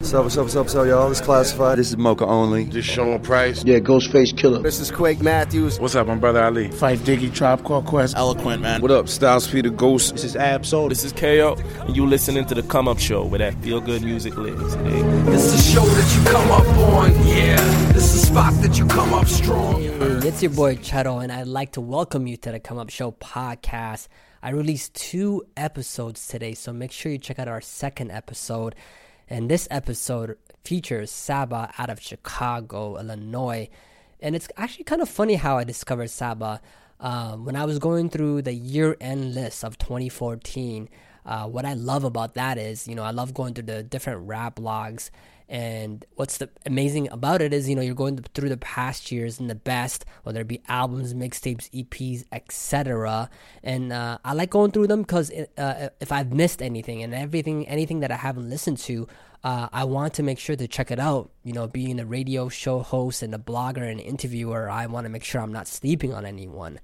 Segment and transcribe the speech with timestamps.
[0.00, 1.10] What's up, what's up, what's up, what's up, y'all?
[1.10, 1.78] It's Classified.
[1.78, 2.64] This is Moka Only.
[2.64, 3.64] This Sean Price.
[3.64, 4.62] Yeah, Ghostface Killah.
[4.62, 5.80] This is Quake Matthews.
[5.80, 6.68] What's up, my brother Ali?
[6.68, 8.14] Phife Diggy, Tribe Called Quest.
[8.14, 8.82] Eloquent, man.
[8.82, 10.12] What up, Styles P the Ghost?
[10.12, 10.90] This is Ab Soul.
[10.90, 11.56] This is KO.
[11.80, 14.76] And you listening to the Come Up Show where that feel good music lives.
[14.76, 15.02] Eh?
[15.30, 17.56] This is the show that you come up on, yeah.
[17.92, 19.80] This is the spot that you come up strong.
[19.80, 22.90] Hey, it's your boy Cheto, and I'd like to welcome you to the Come Up
[22.90, 24.08] Show podcast.
[24.42, 28.74] I released two episodes today, so make sure you check out our second episode.
[29.28, 33.68] And this episode features Saba out of Chicago, Illinois.
[34.20, 36.60] And it's actually kind of funny how I discovered Saba.
[37.00, 40.88] Um, when I was going through the year end list of 2014,
[41.26, 44.26] uh, what I love about that is, you know, I love going through the different
[44.28, 45.10] rap blogs.
[45.48, 49.38] And what's the amazing about it is, you know, you're going through the past years
[49.38, 53.30] and the best, whether it be albums, mixtapes, EPs, etc.
[53.62, 57.68] And uh, I like going through them because uh, if I've missed anything and everything,
[57.68, 59.06] anything that I haven't listened to,
[59.44, 61.30] uh, I want to make sure to check it out.
[61.44, 65.10] You know, being a radio show host and a blogger and interviewer, I want to
[65.10, 66.80] make sure I'm not sleeping on anyone.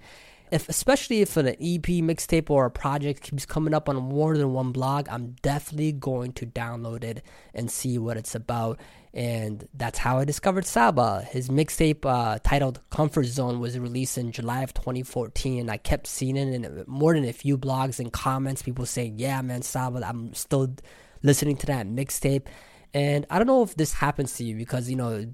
[0.53, 4.53] If, especially if an EP mixtape or a project keeps coming up on more than
[4.53, 8.79] one blog, I'm definitely going to download it and see what it's about.
[9.15, 11.27] And that's how I discovered Saba.
[11.31, 16.07] His mixtape uh, titled Comfort Zone was released in July of 2014, and I kept
[16.07, 18.63] seeing it in more than a few blogs and comments.
[18.63, 20.75] People saying, "Yeah, man, Saba, I'm still."
[21.23, 22.47] listening to that mixtape.
[22.95, 25.25] And I don't know if this happens to you because, you know,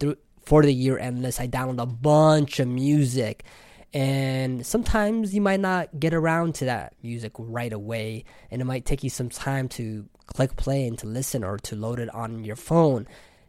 [0.45, 3.45] for the year end list, I download a bunch of music.
[3.95, 8.25] And sometimes you might not get around to that music right away.
[8.51, 11.77] And it might take you some time to click play and to listen or to
[11.77, 13.07] load it on your phone.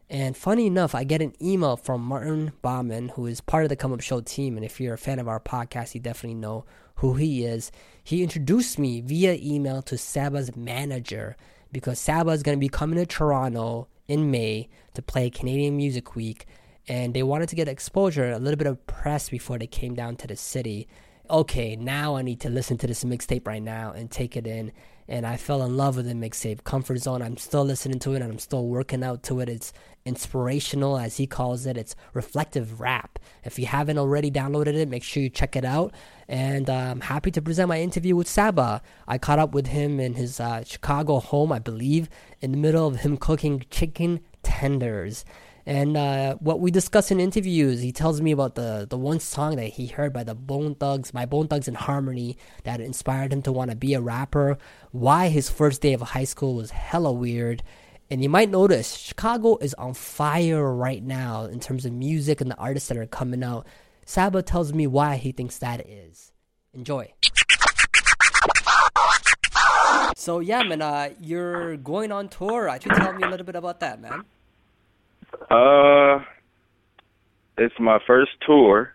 [0.09, 3.75] And funny enough, I get an email from Martin Bauman, who is part of the
[3.75, 4.55] Come Up Show team.
[4.55, 7.71] And if you're a fan of our podcast, you definitely know who he is.
[8.03, 11.37] He introduced me via email to Saba's manager
[11.71, 16.15] because Saba is going to be coming to Toronto in May to play Canadian Music
[16.15, 16.47] Week,
[16.89, 20.15] and they wanted to get exposure, a little bit of press before they came down
[20.17, 20.87] to the city.
[21.29, 24.71] Okay, now I need to listen to this mixtape right now and take it in.
[25.07, 27.21] And I fell in love with the mixtape, Comfort Zone.
[27.21, 29.49] I'm still listening to it and I'm still working out to it.
[29.49, 29.71] It's
[30.05, 31.77] inspirational, as he calls it.
[31.77, 33.19] It's reflective rap.
[33.43, 35.93] If you haven't already downloaded it, make sure you check it out.
[36.27, 38.81] And I'm happy to present my interview with Saba.
[39.07, 42.09] I caught up with him in his uh, Chicago home, I believe,
[42.41, 45.25] in the middle of him cooking chicken tenders.
[45.69, 49.57] And uh, what we discuss in interviews, he tells me about the, the one song
[49.57, 53.43] that he heard by the Bone Thugs, by Bone Thugs and Harmony, that inspired him
[53.43, 54.57] to want to be a rapper.
[54.89, 57.61] Why his first day of high school was hella weird.
[58.09, 62.49] And you might notice Chicago is on fire right now in terms of music and
[62.49, 63.67] the artists that are coming out.
[64.05, 66.31] Saba tells me why he thinks that is.
[66.73, 67.13] Enjoy.
[70.15, 72.69] So yeah, man, uh, you're going on tour.
[72.69, 74.25] Uh, you tell me a little bit about that, man.
[75.49, 76.23] Uh,
[77.57, 78.93] it's my first tour,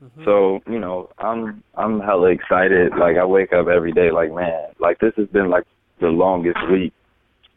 [0.00, 0.24] mm-hmm.
[0.24, 2.92] so you know I'm I'm hella excited.
[2.98, 5.64] Like I wake up every day like man, like this has been like
[6.00, 6.92] the longest week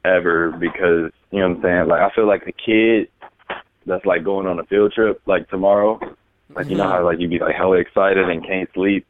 [0.05, 1.87] ever because you know what I'm saying.
[1.87, 3.09] Like I feel like a kid
[3.85, 5.99] that's like going on a field trip like tomorrow.
[6.55, 9.05] Like you know how like you be like hella excited and can't sleep.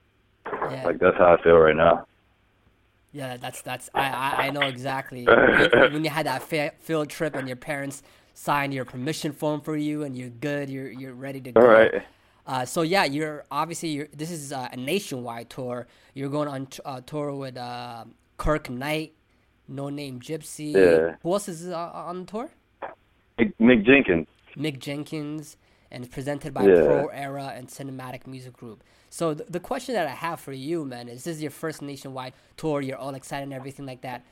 [0.46, 0.84] Yeah.
[0.86, 2.08] Like that's how I feel right now.
[3.12, 7.48] Yeah, that's that's I I, I know exactly when you had that field trip and
[7.48, 8.02] your parents
[8.34, 11.62] signed your permission form for you and you're good, you're you're ready to go.
[11.62, 11.92] All right.
[12.46, 15.88] Uh, so yeah, you're obviously you're, this is uh, a nationwide tour.
[16.14, 18.04] You're going on t- uh, tour with uh,
[18.38, 19.14] Kirk Knight,
[19.72, 20.74] Noname Gypsy.
[20.74, 21.16] Yeah.
[21.24, 22.50] Who else is uh, on the tour?
[23.40, 24.28] Mick Jenkins.
[24.58, 25.58] Mick Jenkins,
[25.90, 26.82] and it's presented by Yeah.
[26.86, 28.84] Pro Era and Cinematic Music Group.
[29.10, 31.82] So th- the question that I have for you, man, is this is your first
[31.82, 32.82] nationwide tour?
[32.82, 34.26] You're all excited and everything like that.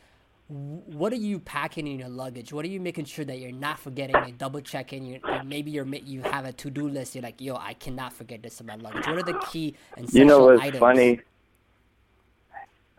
[0.51, 2.51] What are you packing in your luggage?
[2.51, 4.16] What are you making sure that you're not forgetting?
[4.17, 5.06] You're double checking.
[5.06, 7.16] You're, maybe you're you have a to do list.
[7.16, 9.08] You're like, yo, I cannot forget this in my luggage.
[9.08, 10.79] What are the key and You know what's items?
[10.79, 11.22] funny?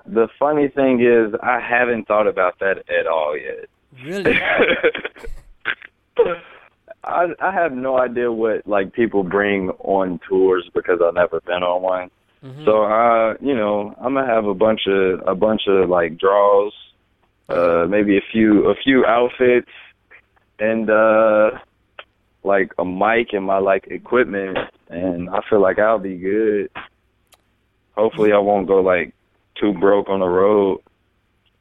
[0.07, 3.69] The funny thing is, I haven't thought about that at all yet.
[4.03, 4.41] Really?
[7.05, 11.63] I I have no idea what like people bring on tours because I've never been
[11.63, 12.11] on one.
[12.45, 12.65] Mhm.
[12.65, 16.73] So I, you know, I'm gonna have a bunch of a bunch of like draws,
[17.53, 19.71] uh, maybe a few a few outfits,
[20.59, 21.51] and uh,
[22.43, 24.59] like a mic and my like equipment,
[24.89, 26.71] and I feel like I'll be good.
[27.97, 29.15] Hopefully, I won't go like
[29.61, 30.81] too broke on the road.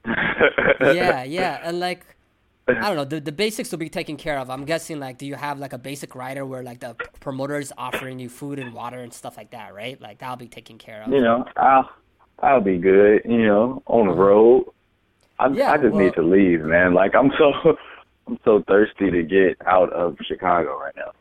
[0.06, 2.06] yeah, yeah, and like
[2.68, 3.06] I don't know.
[3.06, 4.50] The, the basics will be taken care of.
[4.50, 8.20] I'm guessing like, do you have like a basic rider where like the promoters offering
[8.20, 10.00] you food and water and stuff like that, right?
[10.00, 11.12] Like that'll be taken care of.
[11.12, 11.90] You know, I'll
[12.40, 13.22] I'll be good.
[13.26, 14.66] You know, on the road.
[15.42, 16.94] I Yeah, I just well- need to leave, man.
[16.94, 17.48] Like I'm so
[18.28, 21.12] I'm so thirsty to get out of Chicago right now.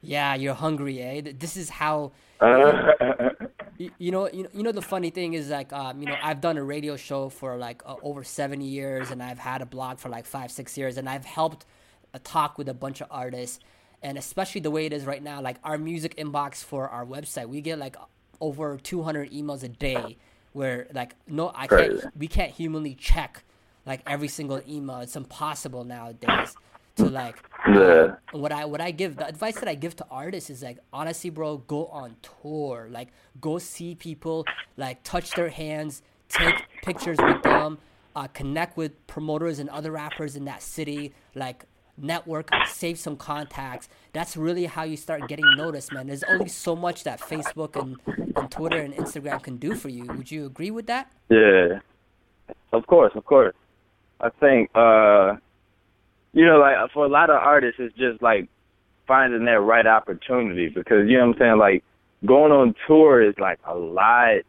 [0.00, 1.32] Yeah, you're hungry, eh?
[1.38, 2.12] This is how
[2.42, 6.16] you, you know you know, you know the funny thing is like um, you know
[6.22, 9.66] I've done a radio show for like uh, over 7 years and I've had a
[9.66, 11.64] blog for like 5 6 years and I've helped
[12.12, 13.60] uh, talk with a bunch of artists
[14.02, 17.48] and especially the way it is right now like our music inbox for our website
[17.48, 17.96] we get like
[18.40, 20.16] over 200 emails a day
[20.54, 23.44] where like no I can't we can't humanly check
[23.84, 26.56] like every single email it's impossible nowadays
[26.96, 27.36] to like
[27.68, 28.14] Yeah.
[28.32, 31.28] what I what I give the advice that I give to artists is like honestly,
[31.30, 32.88] bro, go on tour.
[32.90, 33.08] Like
[33.40, 34.46] go see people,
[34.76, 37.78] like touch their hands, take pictures with them,
[38.14, 41.64] uh, connect with promoters and other rappers in that city, like
[41.96, 43.88] network, save some contacts.
[44.12, 46.06] That's really how you start getting noticed, man.
[46.06, 47.96] There's only so much that Facebook and,
[48.36, 50.04] and Twitter and Instagram can do for you.
[50.04, 51.10] Would you agree with that?
[51.28, 51.80] Yeah.
[52.72, 53.54] Of course, of course.
[54.20, 55.36] I think uh
[56.32, 58.48] you know, like for a lot of artists it's just like
[59.06, 61.84] finding that right opportunity because you know what I'm saying, like
[62.24, 64.42] going on tour is like a lot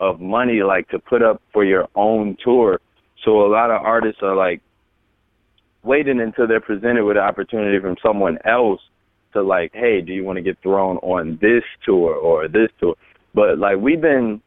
[0.00, 2.80] of money like to put up for your own tour.
[3.24, 4.60] So a lot of artists are like
[5.84, 8.80] waiting until they're presented with an opportunity from someone else
[9.32, 12.94] to like, hey, do you want to get thrown on this tour or this tour?
[13.34, 14.42] But like we've been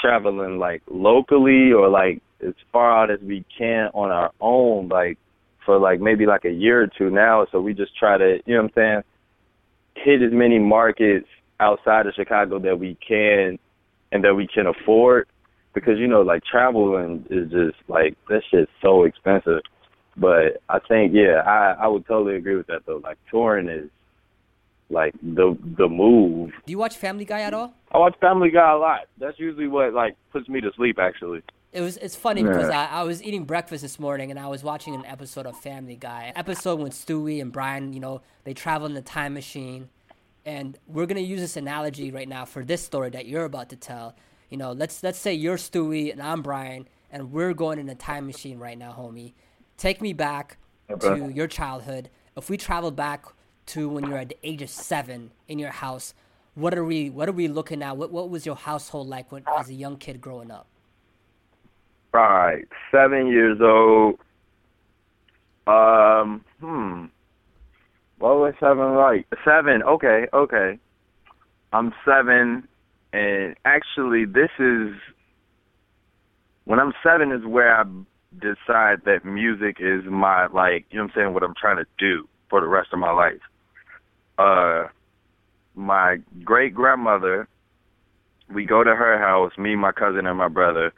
[0.00, 5.18] traveling like locally or like as far out as we can on our own, like
[5.66, 7.46] for like maybe like a year or two now.
[7.52, 9.02] So we just try to, you know what I'm saying,
[9.94, 11.26] hit as many markets
[11.58, 13.58] outside of Chicago that we can
[14.12, 15.26] and that we can afford.
[15.74, 19.60] Because, you know, like traveling is just like that shit's so expensive.
[20.16, 23.00] But I think yeah, I, I would totally agree with that though.
[23.02, 23.90] Like touring is
[24.90, 26.50] like the the move.
[26.66, 27.72] Do you watch Family Guy at all?
[27.92, 29.02] I watch Family Guy a lot.
[29.18, 31.42] That's usually what like puts me to sleep actually.
[31.72, 34.64] It was it's funny because I, I was eating breakfast this morning and I was
[34.64, 36.24] watching an episode of Family Guy.
[36.24, 39.88] An episode when Stewie and Brian, you know, they travel in the time machine.
[40.44, 43.76] And we're gonna use this analogy right now for this story that you're about to
[43.76, 44.16] tell.
[44.48, 47.94] You know, let's let's say you're Stewie and I'm Brian and we're going in a
[47.94, 49.32] time machine right now, homie.
[49.80, 50.58] Take me back
[50.90, 51.08] Okay.
[51.14, 52.10] to your childhood.
[52.36, 53.24] If we travel back
[53.66, 56.12] to when you're at the age of seven in your house,
[56.54, 57.96] what are we what are we looking at?
[57.96, 60.66] What what was your household like when as a young kid growing up?
[62.12, 64.18] All right, seven years old.
[65.66, 67.06] Um, hmm.
[68.18, 69.26] What was seven like?
[69.46, 69.82] Seven.
[69.82, 70.78] Okay, okay.
[71.72, 72.68] I'm seven,
[73.14, 74.92] and actually, this is
[76.64, 77.84] when I'm seven is where I
[78.38, 80.86] decide that music is my like.
[80.90, 81.34] You know what I'm saying?
[81.34, 83.40] What I'm trying to do for the rest of my life.
[84.38, 84.88] Uh,
[85.74, 87.48] my great grandmother.
[88.52, 89.52] We go to her house.
[89.58, 90.92] Me, my cousin, and my brother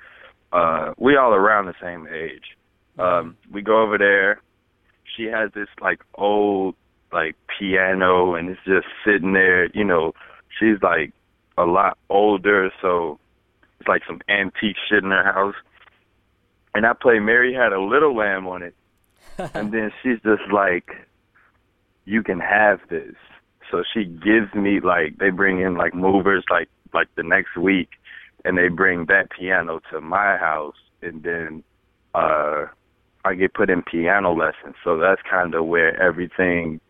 [0.53, 2.57] uh we all around the same age.
[2.99, 4.41] Um we go over there.
[5.17, 6.75] She has this like old
[7.13, 10.13] like piano and it's just sitting there, you know,
[10.59, 11.13] she's like
[11.59, 13.19] a lot older so
[13.81, 15.55] it's like some antique shit in her house.
[16.75, 18.75] And I play Mary Had a Little Lamb on it.
[19.55, 20.91] and then she's just like
[22.05, 23.15] you can have this.
[23.71, 27.91] So she gives me like they bring in like movers like like the next week
[28.45, 31.65] and they bring that piano to my house and then
[32.15, 32.67] uh
[33.25, 34.75] I get put in piano lessons.
[34.85, 36.81] So that's kind of where everything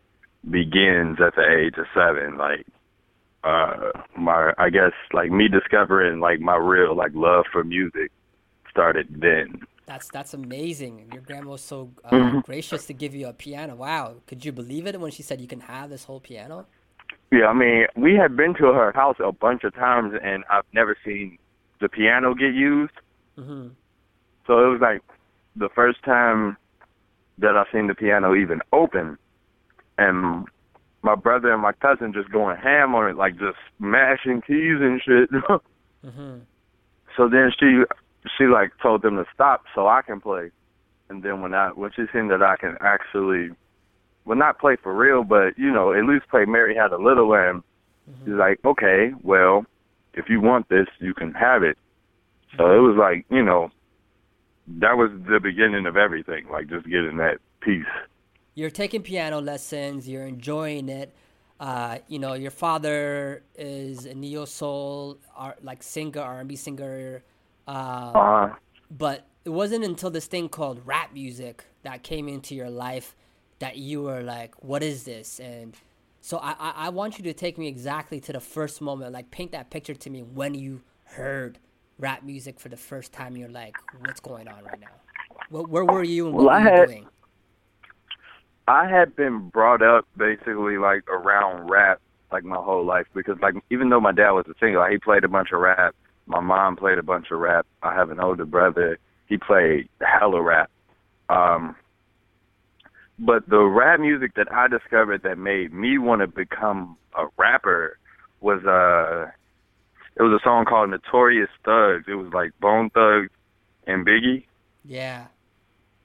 [0.49, 2.65] begins at the age of 7 like
[3.45, 8.11] uh my I guess like me discovering like my real like love for music
[8.69, 9.61] started then.
[9.85, 11.09] That's that's amazing.
[11.11, 12.39] Your grandma was so uh, Mm-hmm.
[12.39, 13.75] gracious to give you a piano.
[13.75, 16.67] Wow, could you believe it when she said you can have this whole piano?
[17.31, 20.65] Yeah, I mean, we had been to her house a bunch of times and I've
[20.73, 21.37] never seen
[21.81, 22.93] the piano get used.
[23.35, 23.69] hmm
[24.47, 25.01] So it was like
[25.55, 26.57] the first time
[27.39, 29.17] that I seen the piano even open,
[29.97, 30.45] and
[31.01, 35.01] my brother and my cousin just going ham on it, like just mashing keys and
[35.01, 35.29] shit.
[36.15, 36.37] hmm
[37.17, 37.83] so then she
[38.37, 40.51] she like told them to stop so I can play,
[41.09, 43.49] and then when I when she seen that I can actually,
[44.25, 47.29] well not play for real, but you know at least play Mary Had a Little
[47.29, 47.63] Lamb.
[48.25, 49.65] She's like, okay, well,
[50.13, 51.77] if you want this, you can have it.
[52.57, 53.71] So it was like, you know,
[54.67, 57.85] that was the beginning of everything, like just getting that piece.
[58.55, 60.07] You're taking piano lessons.
[60.07, 61.13] You're enjoying it.
[61.59, 67.23] Uh, you know, your father is a neo soul, art, like singer, R&B singer.
[67.67, 68.55] Uh, Uh,
[68.91, 73.15] but it wasn't until this thing called rap music that came into your life
[73.59, 75.75] that you were like, "What is this?" And
[76.21, 79.31] so I, I, I want you to take me exactly to the first moment, like
[79.31, 81.57] paint that picture to me when you heard
[81.97, 83.35] rap music for the first time.
[83.37, 84.87] You're like, "What's going on right now?"
[85.49, 87.07] Where, where were you and what Well, I were you had- doing?
[88.67, 91.99] I had been brought up basically like around rap
[92.31, 94.97] like my whole life because like even though my dad was a singer, like, he
[94.99, 95.93] played a bunch of rap.
[96.25, 97.65] My mom played a bunch of rap.
[97.81, 98.97] I have an older brother.
[99.27, 100.69] He played hella rap.
[101.29, 101.75] Um
[103.19, 107.97] but the rap music that I discovered that made me want to become a rapper
[108.41, 109.29] was uh
[110.15, 112.05] it was a song called Notorious Thugs.
[112.07, 113.29] It was like Bone Thugs
[113.87, 114.45] and Biggie
[114.85, 115.25] Yeah.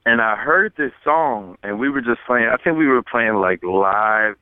[0.05, 2.47] and I heard this song, and we were just playing.
[2.47, 4.35] I think we were playing like live,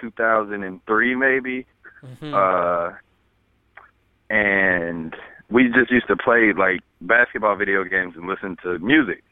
[0.00, 1.66] 2003 maybe,
[2.04, 2.32] Mhm.
[2.34, 2.96] uh,
[4.30, 5.14] and
[5.50, 9.22] we just used to play like basketball video games and listen to music.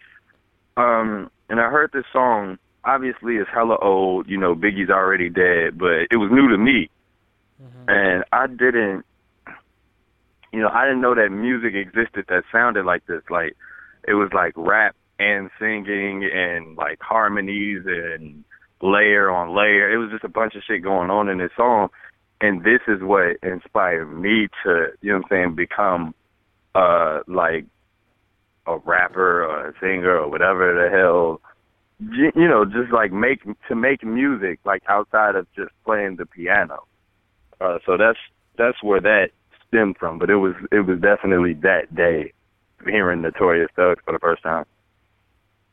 [0.76, 2.58] Um, and I heard this song.
[2.84, 4.28] Obviously, it's hella old.
[4.28, 6.90] You know, Biggie's already dead, but it was new to me,
[7.86, 9.04] and I didn't.
[10.52, 13.22] You know, I didn't know that music existed that sounded like this.
[13.28, 13.54] Like,
[14.06, 18.44] it was like rap and singing and like harmonies and
[18.80, 19.92] layer on layer.
[19.92, 21.88] It was just a bunch of shit going on in this song.
[22.40, 26.14] And this is what inspired me to, you know what I'm saying, become
[26.74, 27.66] uh like
[28.66, 31.40] a rapper or a singer or whatever the hell
[32.00, 36.84] you know, just like make to make music like outside of just playing the piano.
[37.60, 38.18] Uh so that's
[38.56, 39.30] that's where that
[39.66, 40.18] stemmed from.
[40.18, 42.32] But it was it was definitely that day
[42.84, 44.64] hearing Notorious Thugs for the first time.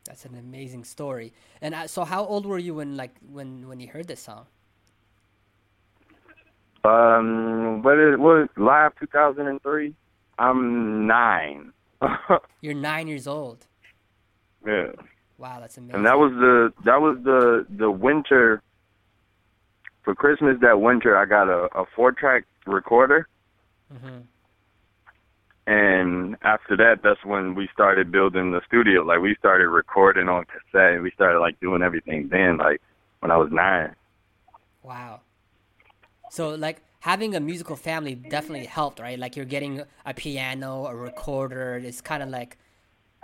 [0.05, 1.33] That's an amazing story.
[1.61, 4.45] And uh, so, how old were you when like when when you heard this song?
[6.85, 9.93] Um, what is what live 2003?
[10.37, 11.71] I'm nine.
[12.61, 13.65] You're nine years old.
[14.65, 14.87] yeah,
[15.37, 15.95] Wow, that's amazing.
[15.95, 18.61] and that was the that was the the winter.
[20.03, 23.27] For Christmas that winter, I got a, a four track recorder,
[23.91, 24.23] Mhm.
[25.65, 29.01] and after that, that's when we started building the studio.
[29.01, 32.57] Like we started recording on cassette, and we started like doing everything then.
[32.57, 32.81] Like
[33.21, 33.95] when I was nine.
[34.83, 35.21] Wow.
[36.35, 39.17] So like having a musical family definitely helped, right?
[39.17, 41.81] Like you're getting a piano, a recorder.
[41.81, 42.57] It's kind of like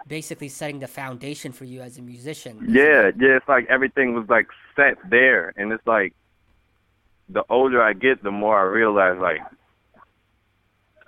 [0.08, 2.66] basically setting the foundation for you as a musician.
[2.70, 6.14] Yeah, yeah, it's like everything was like set there, and it's like
[7.28, 9.42] the older I get, the more I realize like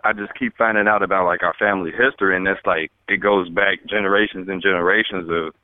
[0.03, 3.47] I just keep finding out about like our family history, and it's like it goes
[3.47, 5.55] back generations and generations of,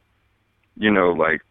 [0.77, 1.41] you know, like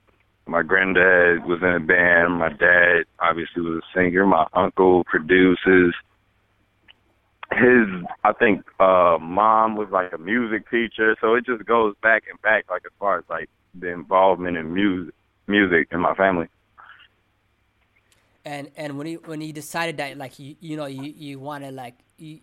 [0.48, 5.94] my granddad was in a band, my dad obviously was a singer, my uncle produces.
[7.52, 7.86] His,
[8.24, 12.40] I think, uh, mom was like a music teacher, so it just goes back and
[12.42, 15.14] back, like as far as like the involvement in music,
[15.46, 16.46] music in my family.
[18.44, 21.64] And and when you when you decided that like you you know you you want
[21.64, 22.38] to like you,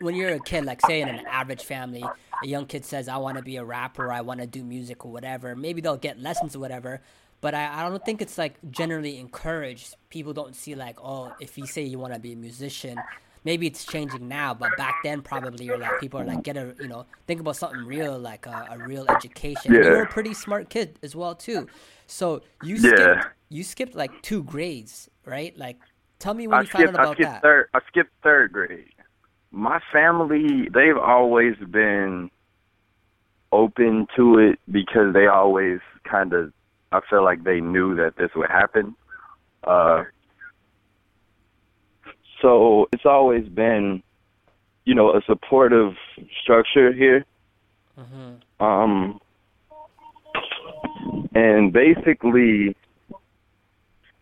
[0.00, 2.02] when you're a kid like say in an average family
[2.42, 4.10] a young kid says I want to be a rapper.
[4.10, 5.54] I want to do music or whatever.
[5.54, 7.00] Maybe they'll get lessons or whatever
[7.40, 11.58] but I, I don't think it's like generally encouraged people don't see like oh if
[11.58, 13.04] you say you want to be a musician
[13.44, 16.74] maybe it's changing now but back then probably you're like people are like get a
[16.78, 19.82] you know think about something real like a, a real education Yeah.
[19.82, 21.68] you're a pretty smart kid as well too
[22.06, 22.78] so you Yeah.
[22.78, 25.76] skipped you skipped like two grades right like
[26.18, 27.68] tell me when I you found out skipped, I about skipped that third.
[27.74, 28.92] I skipped third grade.
[29.50, 32.30] My family, they've always been
[33.52, 36.52] open to it because they always kind of.
[36.92, 38.94] I feel like they knew that this would happen.
[39.64, 40.04] Uh,
[42.40, 44.02] so it's always been,
[44.84, 45.94] you know, a supportive
[46.42, 47.24] structure here.
[48.60, 49.20] Um,
[51.34, 52.76] and basically,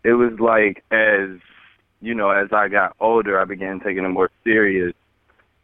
[0.05, 1.39] it was like as
[2.01, 4.93] you know, as I got older, I began taking it more serious.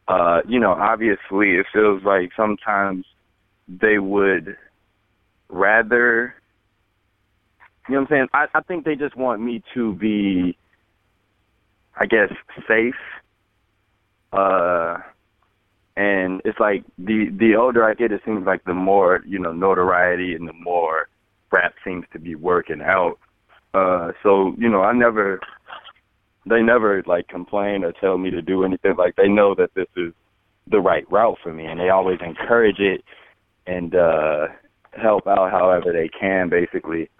[0.09, 3.04] Uh, you know, obviously, it feels like sometimes
[3.69, 4.57] they would
[5.49, 6.35] rather.
[7.90, 8.28] You know what I'm saying?
[8.32, 10.56] I, I think they just want me to be,
[11.99, 12.30] I guess,
[12.68, 12.94] safe.
[14.32, 14.99] Uh,
[15.97, 19.50] and it's like the the older I get, it seems like the more you know
[19.52, 21.09] notoriety and the more
[21.50, 23.18] rap seems to be working out.
[23.75, 25.40] Uh, so you know, I never,
[26.49, 28.94] they never like complain or tell me to do anything.
[28.97, 30.12] Like they know that this is
[30.70, 33.02] the right route for me, and they always encourage it
[33.66, 34.47] and uh,
[34.92, 37.11] help out however they can, basically.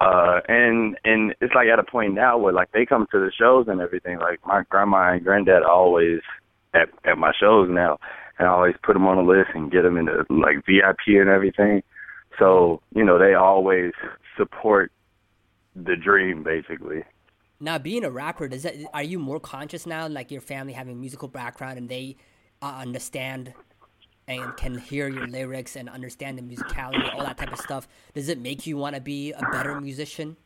[0.00, 3.32] Uh, and and it's like at a point now where like they come to the
[3.32, 4.18] shows and everything.
[4.18, 6.20] Like my grandma and granddad always
[6.74, 7.98] at at my shows now,
[8.38, 11.30] and I always put them on a list and get them into like VIP and
[11.30, 11.82] everything.
[12.38, 13.92] So you know, they always
[14.36, 14.92] support
[15.74, 17.02] the dream basically.
[17.58, 21.00] Now, being a rapper, does that are you more conscious now, like your family having
[21.00, 22.16] musical background and they
[22.60, 23.54] uh, understand
[24.28, 27.86] and can hear your lyrics and understand the musicality, all that type of stuff?
[28.14, 30.36] Does it make you want to be a better musician?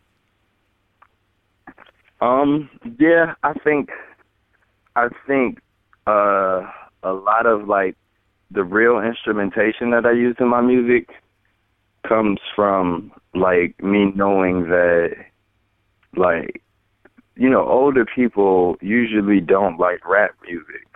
[2.20, 2.68] Um,
[2.98, 3.90] yeah, I think,
[4.96, 5.60] I think,
[6.06, 6.70] uh,
[7.02, 7.96] a lot of like
[8.50, 11.08] the real instrumentation that I use in my music
[12.06, 15.14] comes from like me knowing that,
[16.14, 16.62] like,
[17.36, 20.89] you know, older people usually don't like rap music.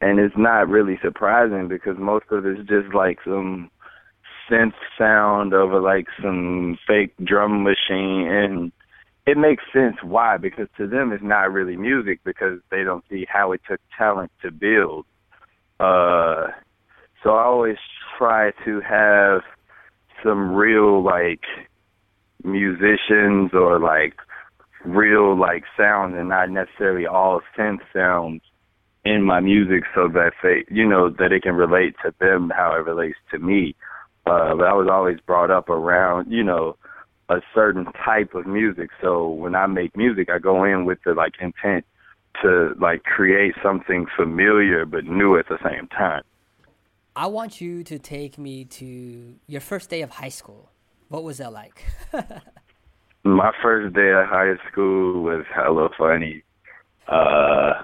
[0.00, 3.70] And it's not really surprising because most of it's just like some
[4.50, 8.28] synth sound over like some fake drum machine.
[8.28, 8.72] And
[9.26, 13.26] it makes sense why because to them it's not really music because they don't see
[13.28, 15.06] how it took talent to build.
[15.80, 16.48] Uh
[17.22, 17.76] so i always
[18.16, 19.40] try to have
[20.22, 21.42] some real like
[22.44, 24.14] musicians or like
[24.84, 28.42] real like sounds and not necessarily all synth sounds
[29.06, 32.72] in my music so that they you know that it can relate to them how
[32.74, 33.74] it relates to me
[34.26, 36.76] uh but i was always brought up around you know
[37.28, 38.90] a certain type of music.
[39.00, 41.84] So when I make music, I go in with the like intent
[42.42, 46.22] to like create something familiar but new at the same time.
[47.14, 50.70] I want you to take me to your first day of high school.
[51.08, 51.84] What was that like?
[53.24, 56.42] My first day of high school was hella funny.
[57.08, 57.82] Uh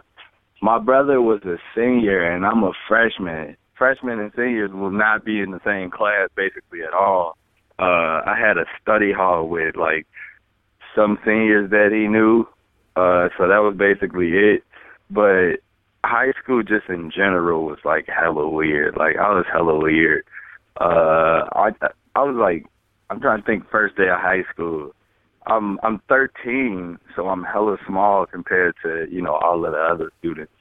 [0.62, 3.56] my brother was a senior and I'm a freshman.
[3.76, 7.36] Freshmen and seniors will not be in the same class basically at all
[7.78, 10.06] uh I had a study hall with like
[10.94, 12.46] some seniors that he knew.
[12.94, 14.62] Uh so that was basically it.
[15.10, 15.56] But
[16.04, 18.96] high school just in general was like hella weird.
[18.96, 20.24] Like I was hella weird.
[20.80, 21.70] Uh I
[22.14, 22.66] I was like
[23.10, 24.94] I'm trying to think first day of high school.
[25.46, 30.10] I'm I'm 13, so I'm hella small compared to, you know, all of the other
[30.18, 30.52] students.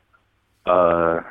[0.66, 1.22] Uh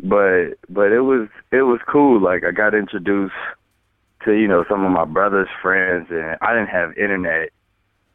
[0.00, 2.22] but but it was it was cool.
[2.22, 3.32] Like I got introduced
[4.24, 7.50] to you know some of my brother's friends, and I didn't have internet.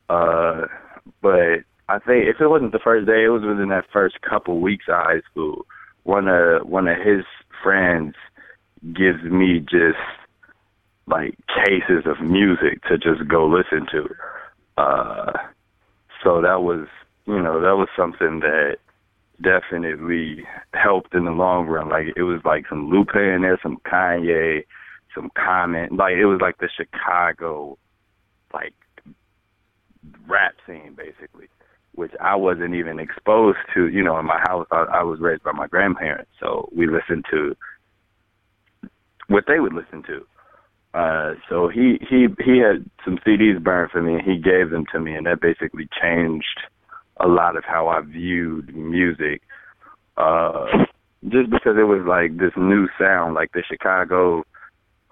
[0.10, 0.68] Uh,
[1.22, 4.62] but I think if it wasn't the first day, it was within that first couple
[4.62, 5.66] weeks of high school.
[6.04, 7.26] One of one of his
[7.62, 8.16] friends
[8.94, 9.98] gives me just
[11.08, 14.10] like cases of music to just go listen to.
[14.78, 15.34] Uh,
[16.24, 16.88] so that was
[17.26, 18.78] you know that was something that
[19.42, 21.90] definitely helped in the long run.
[21.90, 24.64] Like it was like some Lupe in there, some Kanye,
[25.14, 25.96] some Common.
[25.96, 27.78] Like it was like the Chicago,
[28.54, 28.74] like
[30.28, 31.48] rap scene basically,
[31.96, 33.88] which I wasn't even exposed to.
[33.90, 37.26] You know, in my house, I, I was raised by my grandparents, so we listened
[37.32, 37.56] to
[39.28, 40.26] what they would listen to.
[40.94, 44.86] Uh, so he he he had some CDs burned for me, and he gave them
[44.92, 46.62] to me, and that basically changed
[47.20, 49.42] a lot of how I viewed music.
[50.18, 50.86] Uh,
[51.30, 54.44] just because it was like this new sound, like the Chicago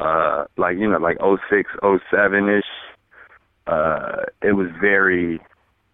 [0.01, 2.63] uh like you know like oh six oh seven ish
[3.67, 5.39] uh it was very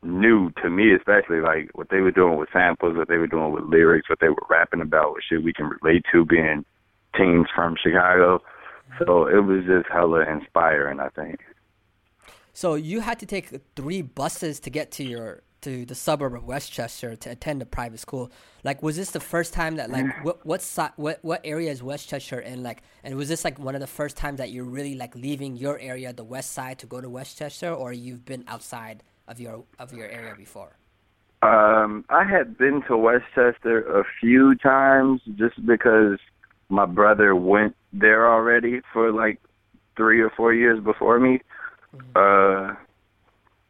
[0.01, 3.51] new to me especially like what they were doing with samples what they were doing
[3.51, 6.63] with lyrics what they were rapping about what shit we can relate to being
[7.17, 8.39] teens from chicago
[9.05, 11.39] so it was just hella inspiring i think
[12.53, 16.43] so you had to take three buses to get to your to the suburb of
[16.45, 18.31] Westchester to attend a private school.
[18.63, 21.81] Like, was this the first time that like what what si- what what area is
[21.81, 22.63] Westchester in?
[22.63, 25.55] Like, and was this like one of the first times that you're really like leaving
[25.55, 29.63] your area, the west side, to go to Westchester, or you've been outside of your
[29.79, 30.77] of your area before?
[31.41, 36.17] Um, I had been to Westchester a few times just because
[36.69, 39.39] my brother went there already for like
[39.95, 41.39] three or four years before me.
[41.95, 42.73] Mm-hmm.
[42.73, 42.75] Uh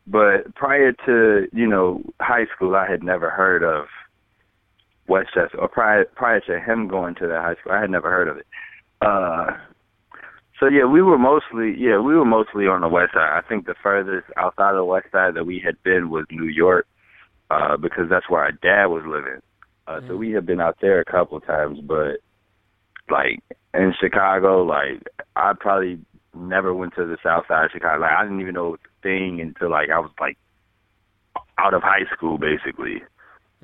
[0.08, 3.88] but prior to you know high school, I had never heard of
[5.08, 5.60] Westchester.
[5.60, 8.38] Or prior prior to him going to that high school, I had never heard of
[8.38, 8.48] it.
[9.02, 9.58] Uh,
[10.60, 13.38] so yeah, we were mostly yeah we were mostly on the west side.
[13.38, 16.48] I think the furthest outside of the west side that we had been was New
[16.48, 16.88] York,
[17.52, 19.42] uh, because that's where our dad was living.
[19.88, 20.08] Uh, mm-hmm.
[20.08, 22.22] So we had been out there a couple of times, but
[23.10, 25.04] like in Chicago, like
[25.36, 26.00] I probably
[26.36, 28.02] never went to the south side of Chicago.
[28.02, 30.38] Like I didn't even know the thing until like I was like
[31.58, 33.02] out of high school basically.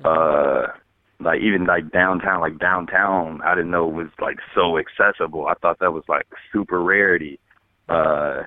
[0.02, 0.06] Mm-hmm.
[0.06, 0.72] Uh
[1.20, 5.46] like even like downtown like downtown I didn't know was like so accessible.
[5.46, 7.38] I thought that was like super rarity.
[7.88, 8.42] Uh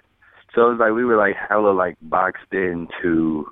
[0.53, 3.45] so it was like we were like hella like boxed into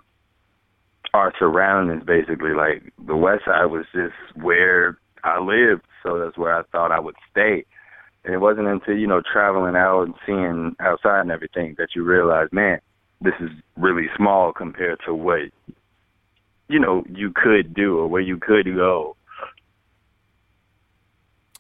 [1.13, 2.54] our surroundings basically.
[2.54, 7.00] Like the west side was just where I lived, so that's where I thought I
[7.00, 7.65] would stay.
[8.26, 12.04] And it wasn't until you know traveling out and seeing outside and everything that you
[12.04, 12.80] realize, man,
[13.22, 15.42] this is really small compared to what
[16.68, 19.16] you know you could do or where you could go.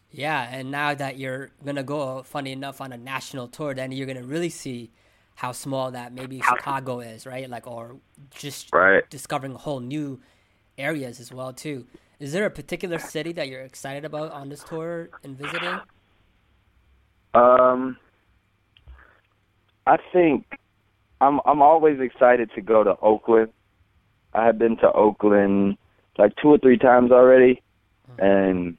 [0.09, 4.07] Yeah, and now that you're gonna go, funny enough, on a national tour, then you're
[4.07, 4.89] gonna really see
[5.35, 7.47] how small that maybe Chicago is, right?
[7.47, 7.97] Like, or
[8.31, 9.07] just right.
[9.09, 10.19] discovering whole new
[10.77, 11.85] areas as well too.
[12.19, 15.81] Is there a particular city that you're excited about on this tour and visiting?
[17.35, 17.97] Um,
[19.85, 20.45] I think
[21.21, 23.51] I'm I'm always excited to go to Oakland.
[24.33, 25.77] I have been to Oakland
[26.17, 27.61] like two or three times already,
[28.17, 28.77] and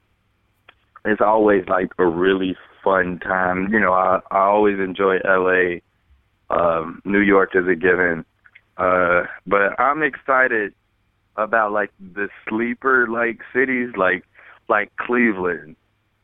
[1.05, 3.71] it's always like a really fun time.
[3.71, 5.79] You know, I I always enjoy LA.
[6.49, 8.25] Um, New York is a given,
[8.77, 10.73] uh, but I'm excited
[11.35, 14.25] about like the sleeper like cities like
[14.69, 15.75] like Cleveland.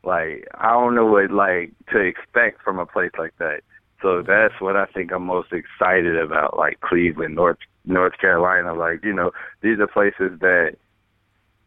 [0.06, 3.60] Like I don't know what like to expect from a place like that.
[4.02, 4.30] So mm-hmm.
[4.30, 8.74] that's what I think I'm most excited about, like Cleveland, North North Carolina.
[8.74, 9.30] Like you know,
[9.62, 10.76] these are places that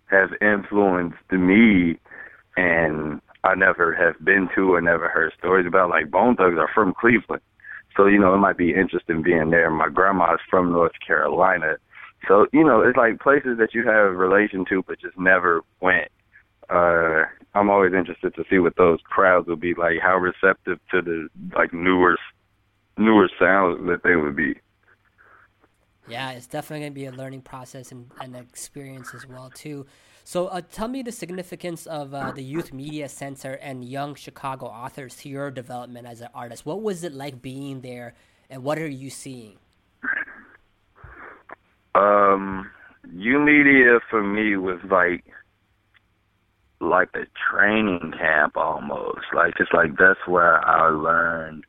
[0.05, 1.99] have influenced me,
[2.55, 5.89] and I never have been to or never heard stories about.
[5.89, 7.41] Like Bone Thugs are from Cleveland,
[7.95, 9.69] so you know it might be interesting being there.
[9.69, 11.77] My grandma's from North Carolina,
[12.27, 15.61] so you know it's like places that you have a relation to but just never
[15.81, 16.09] went.
[16.69, 17.23] Uh,
[17.55, 21.29] I'm always interested to see what those crowds will be like, how receptive to the
[21.55, 22.17] like newer
[22.97, 24.55] newer sounds that they would be.
[26.07, 29.85] Yeah, it's definitely going to be a learning process and an experience as well too.
[30.23, 34.65] So, uh, tell me the significance of uh, the Youth Media Center and Young Chicago
[34.65, 36.65] Authors to your development as an artist.
[36.65, 38.13] What was it like being there,
[38.49, 39.57] and what are you seeing?
[41.95, 42.69] Um,
[43.15, 45.23] YOUmedia for me was like
[46.79, 49.25] like a training camp almost.
[49.33, 51.65] Like it's like that's where I learned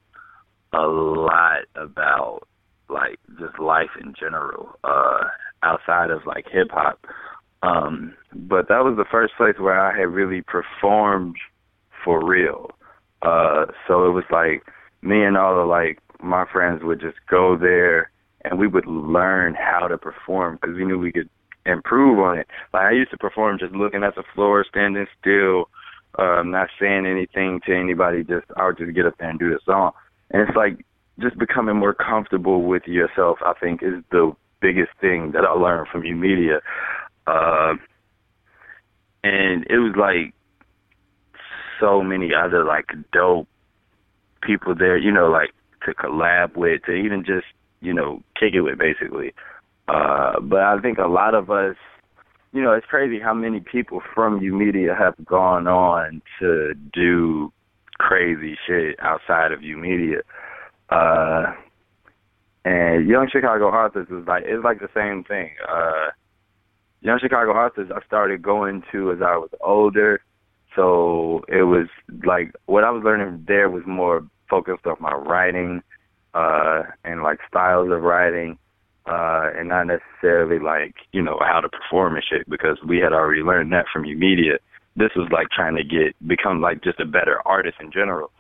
[0.73, 2.41] a lot about
[2.89, 5.25] like just life in general, uh,
[5.63, 7.05] outside of like hip hop.
[7.63, 11.37] Um, but that was the first place where I had really performed
[12.05, 12.71] for real.
[13.23, 14.63] Uh, so it was like
[15.03, 18.11] me and all the like my friends would just go there
[18.43, 21.29] and we would learn how to perform because we knew we could
[21.71, 22.47] improve on it.
[22.73, 25.69] Like I used to perform just looking at the floor, standing still,
[26.19, 28.25] um, not saying anything to anybody.
[28.25, 29.93] Just I would just get up there and do the song.
[30.31, 30.85] And it's like
[31.21, 33.39] just becoming more comfortable with yourself.
[33.45, 36.61] I think is the biggest thing that I learned from YOUmedia.
[37.27, 37.75] Uh,
[39.23, 40.35] and it was like
[41.81, 43.49] so many other like dope
[44.43, 45.51] people there, you know, like
[45.85, 47.47] to collab with, to even just,
[47.81, 49.33] you know, kick it with basically.
[49.89, 51.77] Uh, but I think a lot of us,
[52.53, 57.53] you know, it's crazy how many people from YOUmedia have gone on to do
[57.99, 60.21] crazy shit outside of YOUmedia.
[60.91, 61.55] Uh,
[62.65, 65.51] and Young Chicago Authors is like it's like the same thing.
[65.67, 66.11] Uh,
[67.01, 70.21] Young Chicago Authors I started going to as I was older,
[70.77, 71.87] so it was
[72.27, 75.83] like what I was learning there was more focused on my writing
[76.35, 78.59] uh, and like styles of writing
[79.09, 83.13] uh, and not necessarily like you know how to perform and shit because we had
[83.13, 84.59] already learned that from YOUmedia.
[84.97, 88.31] This was like trying to get become like just a better artist in general.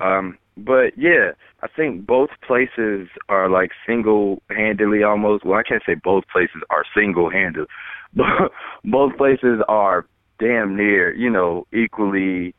[0.00, 5.44] Um, but yeah, I think both places are like single-handedly almost.
[5.44, 7.66] Well, I can't say both places are single-handed,
[8.14, 8.52] but
[8.84, 10.06] both places are
[10.38, 12.54] damn near, you know, equally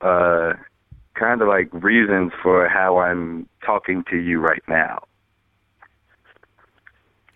[0.00, 0.52] uh
[1.14, 5.04] kind of like reasons for how I'm talking to you right now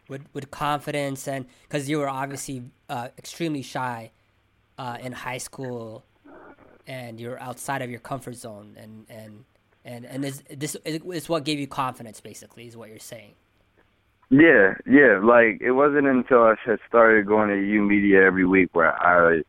[0.08, 4.10] with with confidence and because you were obviously uh, extremely shy
[4.78, 6.04] uh, in high school
[6.86, 9.44] and you're outside of your comfort zone and and
[9.84, 13.32] and and is this is what gave you confidence basically is what you're saying?
[14.30, 18.94] Yeah yeah like it wasn't until i had started going to YOUmedia every week where
[19.02, 19.42] i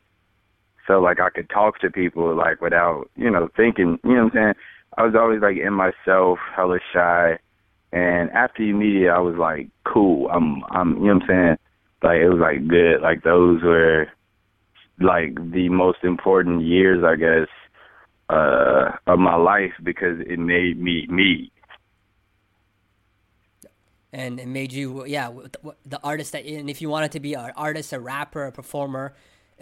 [0.87, 4.25] felt like i could talk to people like without you know thinking you know what
[4.25, 4.53] i'm saying?
[4.97, 7.39] I was always like in myself hella shy
[7.91, 10.29] and after YOUmedia, I was like, cool.
[10.29, 11.57] I'm, I'm, you know what I'm saying?
[12.03, 13.01] Like it was like good.
[13.01, 14.07] Like those were
[14.99, 17.47] like the most important years, I guess,
[18.29, 21.51] uh, of my life because it made me me.
[24.11, 25.31] And it made you, yeah,
[25.85, 29.13] the artist that, and if you wanted to be an artist, a rapper, a performer,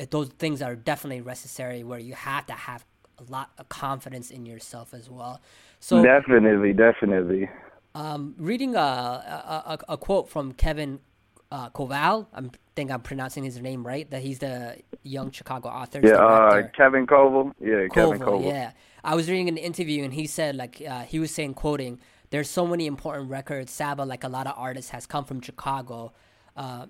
[0.10, 2.86] those things are definitely necessary where you have to have
[3.20, 5.42] a lot of confidence in yourself as well.
[5.82, 7.50] So definitely, definitely.
[7.98, 11.00] Um, reading a, a, a, quote from Kevin
[11.52, 12.28] uh, Coval.
[12.32, 12.44] I
[12.76, 14.08] think I'm pronouncing his name right.
[14.12, 16.02] That he's the young Chicago author.
[16.04, 17.54] Yeah, uh, Kevin Coval.
[17.60, 18.46] Yeah, Kevin Coval.
[18.46, 22.00] Yeah, I was reading an interview and he said like uh, he was saying quoting,
[22.30, 23.72] "There's so many important records.
[23.72, 26.14] Saba, like a lot of artists, has come from Chicago.
[26.56, 26.86] Uh,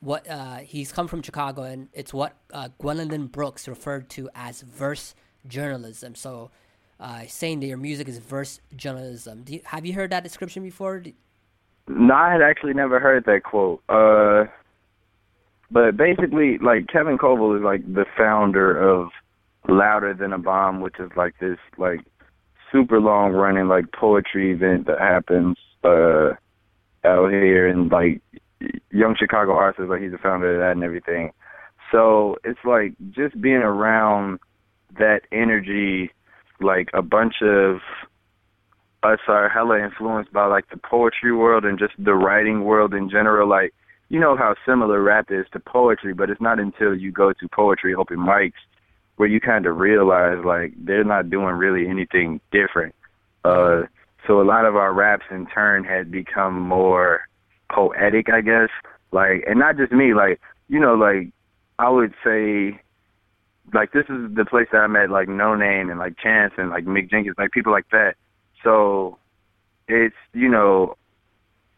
[0.00, 4.62] what uh, he's come from Chicago, and it's what uh, Gwendolyn Brooks referred to as
[4.62, 5.14] verse
[5.46, 6.14] journalism.
[6.14, 6.50] So,
[7.02, 9.44] uh, saying that your music is verse journalism.
[9.48, 11.02] You, have you heard that description before?
[11.88, 13.82] No, I had actually never heard that quote.
[13.88, 14.44] Uh,
[15.70, 19.10] but basically, like Kevin Coval is like the founder of
[19.68, 22.00] Louder Than a Bomb, which is like this like
[22.70, 26.30] super long running like poetry event that happens uh
[27.04, 28.22] out here and like
[28.90, 29.90] young Chicago artists.
[29.90, 31.32] Like he's the founder of that and everything.
[31.90, 34.38] So it's like just being around
[34.98, 36.10] that energy,
[36.62, 37.80] like a bunch of
[39.02, 43.10] us are hella influenced by like the poetry world and just the writing world in
[43.10, 43.48] general.
[43.48, 43.74] Like,
[44.08, 47.48] you know how similar rap is to poetry, but it's not until you go to
[47.48, 48.52] poetry open mics
[49.16, 52.94] where you kind of realize like they're not doing really anything different.
[53.44, 53.82] Uh,
[54.26, 57.22] so a lot of our raps in turn had become more
[57.70, 58.68] poetic, I guess.
[59.10, 61.30] Like, and not just me, like, you know, like
[61.78, 62.80] I would say
[63.72, 66.84] like this is the place that I met like Noname and like Chance and like
[66.84, 68.14] Mick Jenkins, like people like that.
[68.62, 69.18] So
[69.88, 70.96] it's you know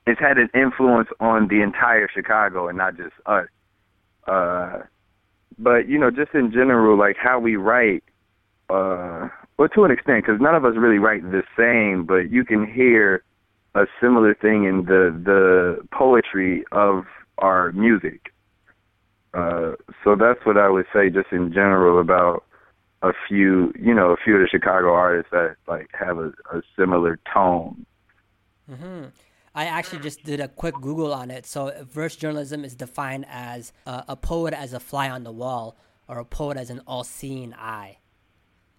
[0.07, 3.47] it's had an influence on the entire Chicago and not just us.
[4.27, 4.81] Uh,
[5.59, 8.03] but you know, just in general, like how we write,
[8.71, 12.45] uh, well, to an extent, because none of us really write the same, but you
[12.45, 13.23] can hear
[13.75, 17.05] a similar thing in the the poetry of
[17.39, 18.33] our music.
[19.35, 19.73] Uh,
[20.05, 22.45] so that's what I would say, just in general, about
[23.03, 26.63] a few, you know, a few of the Chicago artists that like have a, a
[26.79, 27.85] similar tone.
[28.71, 29.07] Mm-hmm.
[29.57, 31.47] I actually just did a quick Google on it.
[31.47, 35.77] So, verse journalism is defined as uh, a poet as a fly on the wall,
[36.09, 37.99] or a poet as an all-seeing eye.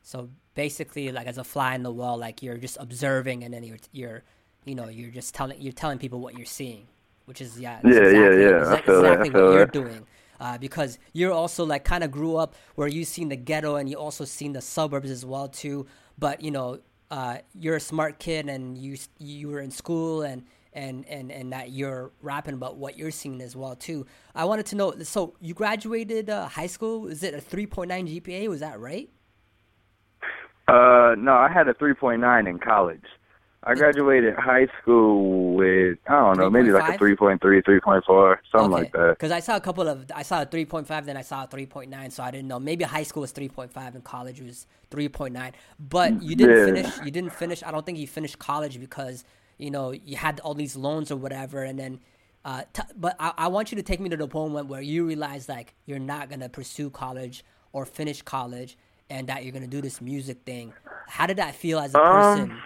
[0.03, 3.63] So basically, like as a fly on the wall, like you're just observing, and then
[3.63, 4.23] you're you're,
[4.63, 6.87] you know, you're just telling you're telling people what you're seeing,
[7.25, 8.59] which is yeah, yeah, exactly, yeah, yeah.
[8.59, 10.07] Exactly, exactly what you're doing
[10.39, 13.89] uh, because you're also like kind of grew up where you've seen the ghetto and
[13.89, 15.85] you also seen the suburbs as well too.
[16.17, 16.79] But you know,
[17.11, 20.43] uh, you're a smart kid and you you were in school and
[20.73, 24.05] and and and that you're rapping about what you're seeing as well too.
[24.35, 24.93] I wanted to know.
[25.03, 27.07] So you graduated uh, high school.
[27.07, 27.87] Is it a 3.9
[28.21, 28.47] GPA?
[28.49, 29.09] Was that right?
[30.67, 33.03] Uh, no, I had a 3.9 in college.
[33.67, 38.69] I graduated high school with I don't know, maybe like a 3.3, 3.4, something okay.
[38.69, 39.15] like that.
[39.17, 42.11] Because I saw a couple of I saw a 3.5, then I saw a 3.9,
[42.11, 42.59] so I didn't know.
[42.59, 45.53] Maybe high school was 3.5 and college was 3.9.
[45.79, 46.65] But you didn't yeah.
[46.65, 47.05] finish.
[47.05, 47.63] You didn't finish.
[47.63, 49.23] I don't think you finished college because
[49.57, 51.99] you know you had all these loans or whatever, and then.
[52.43, 55.07] Uh, t- but I, I want you to take me to the point where you
[55.07, 58.77] realize like you're not gonna pursue college or finish college,
[59.09, 60.71] and that you're gonna do this music thing.
[61.07, 62.61] How did that feel as a um, person?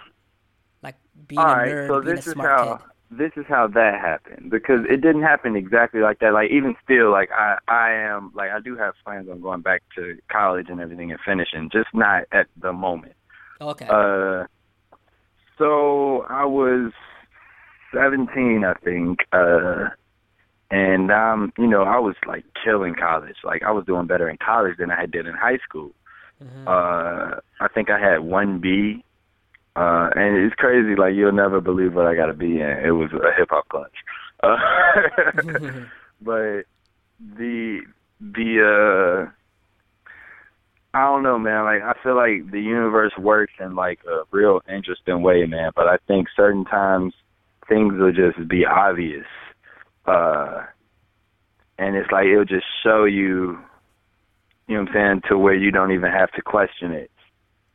[0.81, 0.95] Like
[1.27, 3.17] being All a nerd, so being this a is how kid.
[3.17, 6.33] this is how that happened because it didn't happen exactly like that.
[6.33, 9.83] Like even still, like I I am like I do have plans on going back
[9.95, 13.13] to college and everything and finishing, just not at the moment.
[13.61, 13.87] Okay.
[13.89, 14.45] Uh,
[15.57, 16.91] so I was
[17.93, 19.19] seventeen, I think.
[19.33, 19.89] Uh,
[20.71, 23.37] and um, you know, I was like killing college.
[23.43, 25.91] Like I was doing better in college than I had did in high school.
[26.41, 26.67] Mhm.
[26.67, 29.03] Uh, I think I had one B
[29.79, 30.95] uh, and it's crazy.
[30.95, 32.69] Like you'll never believe what I got to be in.
[32.85, 33.93] It was a hip hop punch.
[34.43, 34.57] Uh,
[36.21, 36.63] but
[37.37, 37.79] the
[38.19, 39.31] the uh,
[40.93, 41.63] I don't know, man.
[41.63, 45.71] Like I feel like the universe works in like a real interesting way, man.
[45.73, 47.13] But I think certain times
[47.69, 49.27] things will just be obvious,
[50.05, 50.65] uh,
[51.77, 53.59] and it's like it'll just show you.
[54.67, 55.21] You know what I'm saying?
[55.29, 57.09] To where you don't even have to question it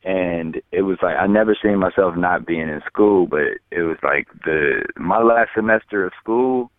[0.04, 3.96] and it was like I never seen myself not being in school, but it was
[4.02, 6.70] like the my last semester of school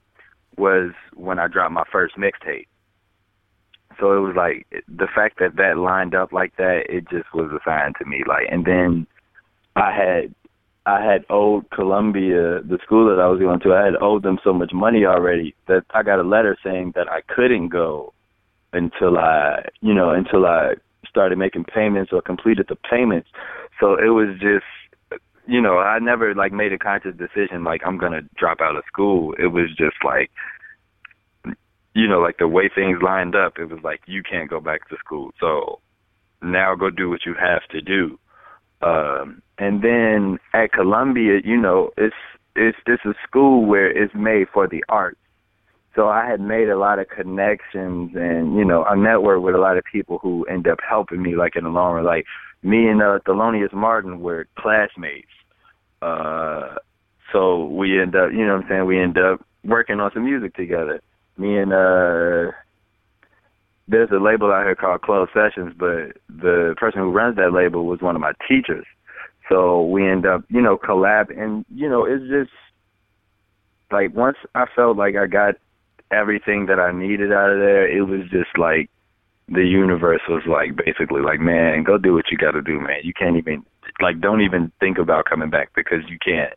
[0.57, 2.67] was when I dropped my first mixtape.
[3.99, 7.51] So it was like the fact that that lined up like that, it just was
[7.51, 8.23] a sign to me.
[8.27, 9.07] Like, and then
[9.75, 10.35] I had
[10.85, 14.38] I had owed Columbia, the school that I was going to, I had owed them
[14.43, 18.13] so much money already that I got a letter saying that I couldn't go
[18.71, 20.73] until I, you know, until I
[21.15, 23.30] started making payments or completed the payments.
[23.80, 24.65] So it was just
[25.47, 28.84] you know, I never like made a conscious decision like I'm gonna drop out of
[28.88, 29.34] school.
[29.39, 30.30] It was just like
[31.93, 34.89] you know, like the way things lined up, it was like you can't go back
[34.89, 35.32] to school.
[35.39, 35.80] So
[36.41, 38.19] now go do what you have to do.
[38.82, 42.15] Um and then at Columbia, you know, it's
[42.58, 45.19] it's it's a school where it's made for the arts.
[45.95, 49.60] So I had made a lot of connections and you know I networked with a
[49.60, 52.05] lot of people who end up helping me like in the long run.
[52.05, 52.25] Like
[52.62, 55.27] me and uh, Thelonious Martin were classmates,
[56.01, 56.75] uh,
[57.31, 60.25] so we end up you know what I'm saying we end up working on some
[60.25, 61.01] music together.
[61.38, 62.51] Me and uh
[63.88, 67.86] there's a label out here called Closed Sessions, but the person who runs that label
[67.86, 68.86] was one of my teachers.
[69.47, 72.51] So we end up, you know, collab and you know, it's just
[73.91, 75.55] like once I felt like I got
[76.11, 78.89] everything that I needed out of there, it was just like
[79.47, 82.99] the universe was like basically like, man, go do what you got to do, man.
[83.03, 83.63] You can't even
[84.01, 86.53] like don't even think about coming back because you can't.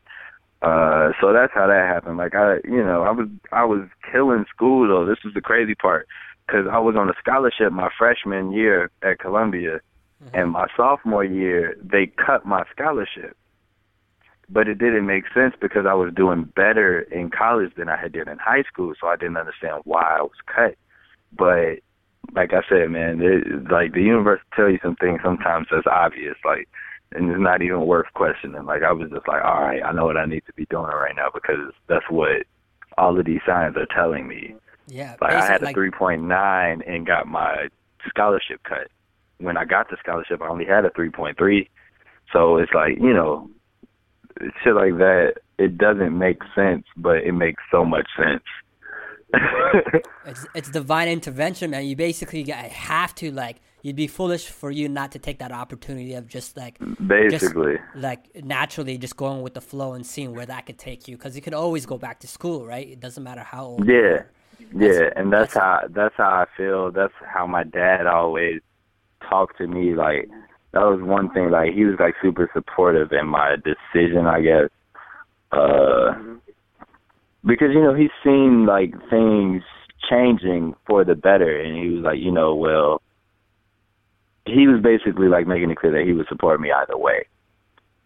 [0.63, 2.17] Uh so that's how that happened.
[2.17, 5.07] Like I, you know, I was I was killing school though.
[5.07, 6.09] This was the crazy part
[6.49, 9.81] cuz I was on a scholarship my freshman year at Columbia
[10.25, 10.35] mm-hmm.
[10.35, 13.37] and my sophomore year they cut my scholarship
[14.49, 18.13] but it didn't make sense because I was doing better in college than I had
[18.13, 20.75] did in high school, so I didn't understand why I was cut.
[21.37, 21.81] But
[22.35, 26.37] like I said, man, it, like the universe tell you some things sometimes that's obvious,
[26.45, 26.69] like,
[27.13, 28.65] and it's not even worth questioning.
[28.65, 30.85] Like I was just like, all right, I know what I need to be doing
[30.85, 32.45] right now because that's what
[32.97, 34.55] all of these signs are telling me.
[34.87, 35.75] Yeah, like I had a like...
[35.75, 37.69] three point nine and got my
[38.09, 38.89] scholarship cut.
[39.39, 41.69] When I got the scholarship, I only had a three point three.
[42.33, 43.51] So it's like you know
[44.63, 48.43] shit like that, it doesn't make sense, but it makes so much sense.
[50.27, 51.85] it's it's divine intervention, man.
[51.85, 53.57] You basically have to like.
[53.83, 57.95] You'd be foolish for you not to take that opportunity of just like basically just,
[57.95, 61.37] like naturally just going with the flow and seeing where that could take you because
[61.37, 62.89] you could always go back to school, right?
[62.89, 63.87] It doesn't matter how old.
[63.87, 64.23] Yeah,
[64.75, 66.91] yeah, and that's, that's how that's how I feel.
[66.91, 68.61] That's how my dad always
[69.29, 69.95] talked to me.
[69.95, 70.29] Like
[70.73, 71.51] that was one thing.
[71.51, 74.71] Like he was like super supportive in my decision, I guess.
[75.51, 76.13] Uh,
[77.45, 79.63] because you know he's seen like things
[80.11, 83.01] changing for the better, and he was like, you know, well,
[84.47, 87.27] he was basically like making it clear that he would support me either way.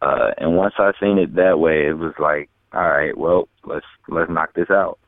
[0.01, 3.87] Uh, and once I seen it that way, it was like, all right, well, let's
[4.09, 4.99] let's knock this out.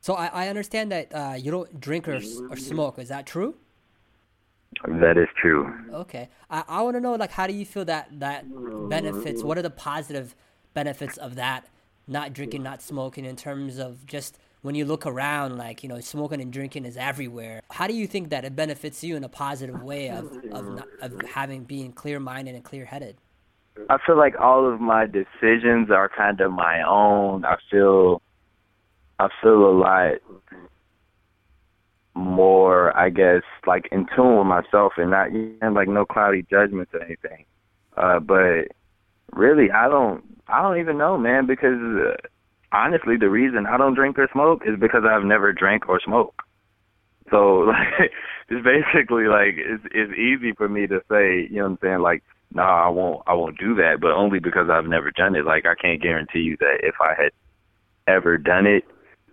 [0.00, 2.98] So I, I understand that uh, you don't drink or, or smoke.
[2.98, 3.56] Is that true?
[4.84, 5.72] That is true.
[5.92, 8.44] Okay, I, I want to know like how do you feel that that
[8.88, 9.42] benefits?
[9.42, 10.34] What are the positive
[10.74, 11.68] benefits of that?
[12.08, 16.00] Not drinking, not smoking, in terms of just when you look around, like you know,
[16.00, 17.62] smoking and drinking is everywhere.
[17.70, 20.88] How do you think that it benefits you in a positive way of of, not,
[21.00, 23.16] of having being clear minded and clear headed?
[23.90, 27.44] I feel like all of my decisions are kind of my own.
[27.44, 28.22] I feel
[29.18, 30.12] I feel a lot
[32.16, 36.92] more, I guess, like in tune with myself and not and like no cloudy judgments
[36.94, 37.44] or anything.
[37.96, 38.68] Uh, but
[39.32, 42.16] really, I don't, I don't even know, man, because uh,
[42.72, 46.40] honestly, the reason I don't drink or smoke is because I've never drank or smoked.
[47.30, 48.10] So like,
[48.48, 52.00] it's basically like it's it's easy for me to say, you know what I'm saying,
[52.00, 52.22] like.
[52.54, 53.22] No, nah, I won't.
[53.26, 55.44] I won't do that, but only because I've never done it.
[55.44, 57.32] Like I can't guarantee you that if I had
[58.06, 58.84] ever done it,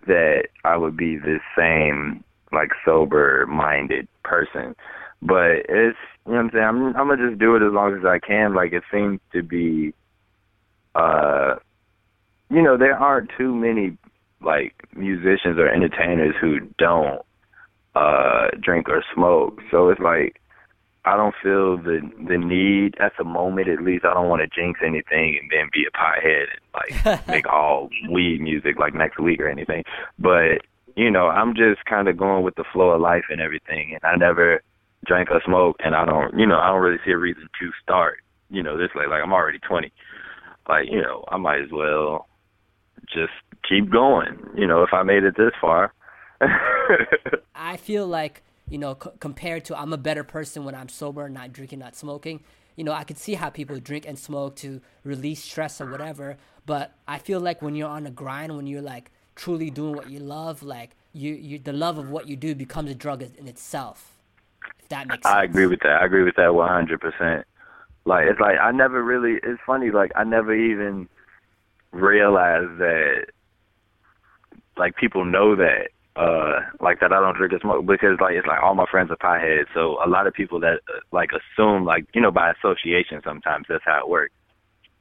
[0.08, 2.23] that I would be the same
[2.54, 4.74] like sober minded person.
[5.22, 7.94] But it's you know what I'm saying, I'm I'm gonna just do it as long
[7.94, 8.54] as I can.
[8.54, 9.94] Like it seems to be
[10.94, 11.56] uh
[12.50, 13.96] you know, there aren't too many
[14.40, 17.22] like musicians or entertainers who don't
[17.94, 19.60] uh drink or smoke.
[19.70, 20.40] So it's like
[21.06, 24.46] I don't feel the the need at the moment at least I don't want to
[24.46, 29.18] jinx anything and then be a pothead and like make all weed music like next
[29.18, 29.84] week or anything.
[30.18, 30.62] But
[30.96, 33.92] you know, I'm just kind of going with the flow of life and everything.
[33.92, 34.62] And I never
[35.04, 37.70] drank or smoked, and I don't, you know, I don't really see a reason to
[37.82, 38.18] start,
[38.50, 39.08] you know, this late.
[39.08, 39.92] Like I'm already 20.
[40.68, 42.26] Like, you know, I might as well
[43.12, 43.32] just
[43.68, 44.38] keep going.
[44.56, 45.92] You know, if I made it this far.
[47.54, 51.28] I feel like you know, c- compared to I'm a better person when I'm sober,
[51.28, 52.42] not drinking, not smoking.
[52.76, 56.36] You know, I can see how people drink and smoke to release stress or whatever.
[56.66, 60.10] But I feel like when you're on a grind, when you're like truly doing what
[60.10, 63.46] you love, like you, you the love of what you do becomes a drug in
[63.48, 64.16] itself.
[64.78, 65.34] If that makes sense.
[65.34, 66.02] I agree with that.
[66.02, 67.46] I agree with that one hundred percent.
[68.04, 69.40] Like it's like I never really.
[69.42, 69.90] It's funny.
[69.90, 71.08] Like I never even
[71.92, 73.26] realized that.
[74.76, 78.46] Like people know that, uh, like that I don't drink or smoke because like it's
[78.46, 79.66] like all my friends are potheads.
[79.72, 83.66] So a lot of people that uh, like assume like you know by association sometimes
[83.68, 84.34] that's how it works.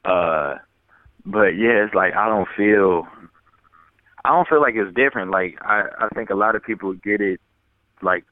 [0.05, 0.57] Uh,
[1.25, 3.07] but yeah, it's like I don't feel
[4.25, 5.31] I don't feel like it's different.
[5.31, 7.39] Like I I think a lot of people get it
[8.01, 8.25] like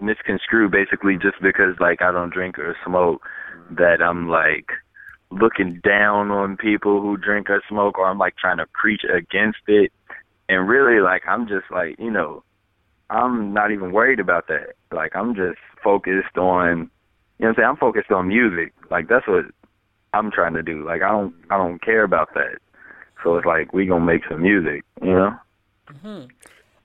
[0.00, 3.22] misconstrued basically just because like I don't drink or smoke
[3.70, 4.66] that I'm like
[5.30, 9.60] looking down on people who drink or smoke or I'm like trying to preach against
[9.68, 9.92] it
[10.48, 12.42] and really like I'm just like you know
[13.08, 14.74] I'm not even worried about that.
[14.92, 16.90] Like I'm just focused on
[17.38, 17.68] you know what I'm saying.
[17.68, 18.72] I'm focused on music.
[18.90, 19.44] Like that's what
[20.12, 20.84] I'm trying to do.
[20.84, 22.58] Like I don't I don't care about that.
[23.22, 25.36] So it's like we gonna make some music, you know.
[25.88, 26.26] Mm-hmm.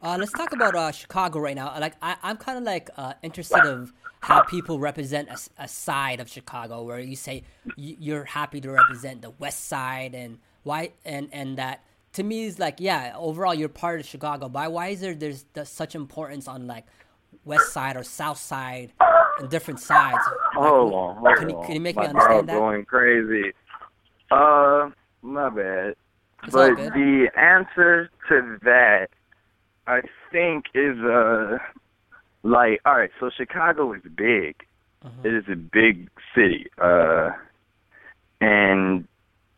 [0.01, 1.73] Uh, let's talk about uh, Chicago right now.
[1.79, 6.19] Like I, I'm kind of like uh, interested of how people represent a, a, side
[6.19, 7.43] of Chicago, where you say
[7.75, 11.83] you're happy to represent the West Side and why, and and that
[12.13, 14.49] to me is like yeah, overall you're part of Chicago.
[14.49, 16.85] But why is there there's, there's such importance on like
[17.43, 18.93] West Side or South Side
[19.39, 20.23] and different sides?
[20.53, 21.49] Hold like, on, hold can, on.
[21.49, 22.59] You, can you make my me understand that?
[22.59, 23.53] Going crazy.
[24.29, 24.89] Uh,
[25.21, 25.95] my bad.
[26.45, 29.09] It's but the answer to that,
[29.87, 31.57] I think, is uh,
[32.43, 33.11] like all right.
[33.19, 34.55] So Chicago is big.
[35.03, 35.27] Mm-hmm.
[35.27, 36.67] It is a big city.
[36.77, 37.31] Uh,
[38.41, 39.07] and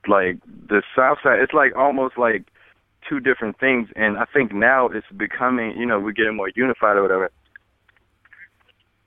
[0.08, 2.46] like the South Side, it's like almost like
[3.08, 3.90] two different things.
[3.96, 7.32] And I think now it's becoming, you know, we're getting more unified or whatever.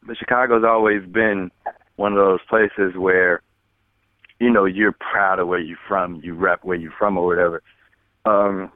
[0.02, 1.50] But Chicago's always been
[1.96, 3.42] one of those places where
[4.40, 7.62] you know you're proud of where you're from, you rep where you're from or whatever.
[8.24, 8.72] Um,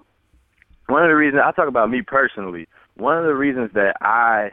[0.86, 4.50] one of the reasons I talk about me personally, one of the reasons that I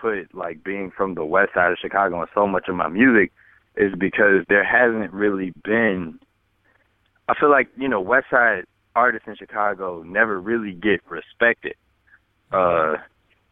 [0.00, 3.32] put like being from the west side of Chicago in so much of my music
[3.76, 6.18] is because there hasn't really been
[7.28, 8.64] I feel like, you know, west side
[8.96, 11.74] artists in Chicago never really get respected.
[12.52, 12.96] Uh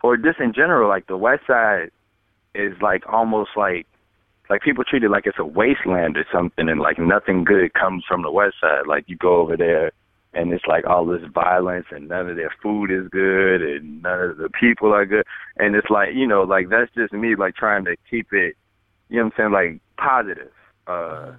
[0.02, 1.90] or just in general, like the west side
[2.54, 3.86] is like almost like
[4.48, 8.04] like people treat it like it's a wasteland or something and like nothing good comes
[8.06, 8.86] from the west side.
[8.86, 9.92] Like you go over there
[10.34, 14.20] and it's like all this violence and none of their food is good and none
[14.20, 15.26] of the people are good
[15.56, 18.56] and it's like, you know, like that's just me like trying to keep it
[19.08, 20.52] you know what I'm saying, like positive.
[20.86, 21.32] Uh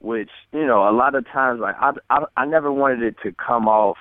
[0.00, 3.32] which, you know, a lot of times like I I I never wanted it to
[3.32, 3.96] come off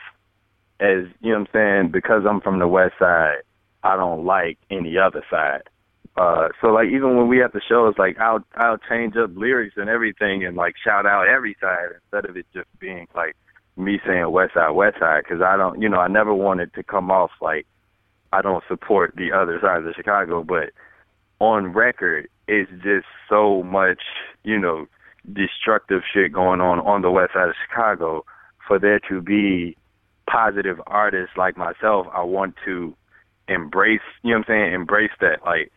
[0.79, 3.37] as, you know what I'm saying, because I'm from the west side,
[3.83, 5.63] I don't like any other side.
[6.15, 9.75] Uh, so like even when we have the shows, like I'll I'll change up lyrics
[9.77, 13.35] and everything and like shout out every side instead of it just being like
[13.75, 16.83] me saying West Side West Side because I don't you know I never wanted to
[16.83, 17.65] come off like
[18.33, 20.71] I don't support the other side of Chicago, but
[21.39, 24.01] on record it's just so much
[24.43, 24.87] you know
[25.31, 28.25] destructive shit going on on the west side of Chicago
[28.67, 29.77] for there to be
[30.29, 32.07] positive artists like myself.
[32.13, 32.95] I want to
[33.47, 35.71] embrace you know what I'm saying embrace that like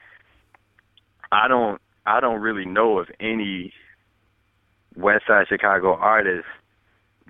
[1.33, 3.73] I don't I don't really know of any
[4.97, 6.51] West Side Chicago artists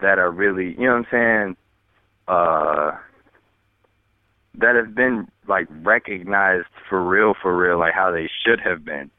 [0.01, 1.57] that are really you know what I'm saying
[2.29, 2.93] uh
[4.59, 9.11] that have been like recognized for real for real like how they should have been.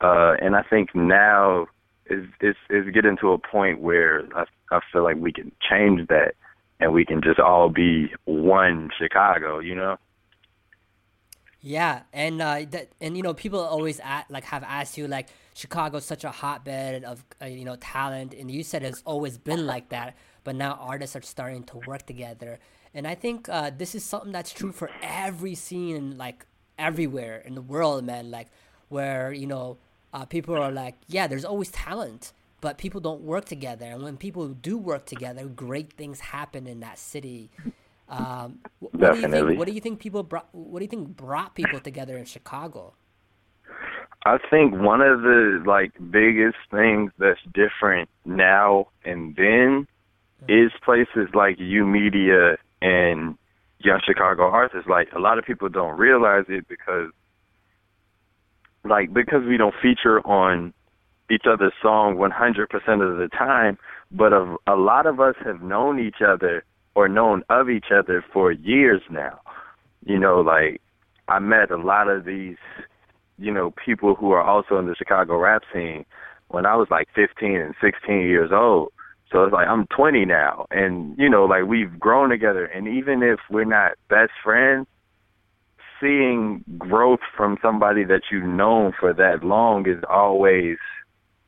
[0.00, 1.66] Uh and I think now
[2.06, 6.08] is is is getting to a point where I I feel like we can change
[6.08, 6.34] that
[6.80, 9.96] and we can just all be one Chicago you know
[11.66, 15.28] yeah, and uh, that, and you know, people always at, like have asked you like
[15.54, 19.66] Chicago's such a hotbed of uh, you know talent, and you said it's always been
[19.66, 22.58] like that, but now artists are starting to work together,
[22.92, 26.44] and I think uh, this is something that's true for every scene, like
[26.78, 28.30] everywhere in the world, man.
[28.30, 28.48] Like
[28.90, 29.78] where you know
[30.12, 34.18] uh, people are like, yeah, there's always talent, but people don't work together, and when
[34.18, 37.50] people do work together, great things happen in that city.
[38.08, 39.30] Um, what Definitely.
[39.30, 40.48] Do you think, what do you think people brought?
[40.52, 42.94] What do you think brought people together in Chicago?
[44.26, 49.86] I think one of the like biggest things that's different now and then
[50.48, 53.36] is places like YOUmedia and
[53.78, 54.88] Young Chicago Artists.
[54.88, 57.10] Like a lot of people don't realize it because
[58.84, 60.72] like because we don't feature on
[61.30, 62.64] each other's song 100%
[63.10, 63.78] of the time,
[64.10, 66.64] but a, a lot of us have known each other
[66.94, 69.40] or known of each other for years now.
[70.04, 70.80] You know, like
[71.28, 72.56] I met a lot of these,
[73.38, 76.04] you know, people who are also in the Chicago rap scene
[76.48, 78.92] when I was like 15 and 16 years old.
[79.32, 82.66] So it's like I'm 20 now, and you know, like we've grown together.
[82.66, 84.86] And even if we're not best friends,
[86.00, 90.76] seeing growth from somebody that you've known for that long is always,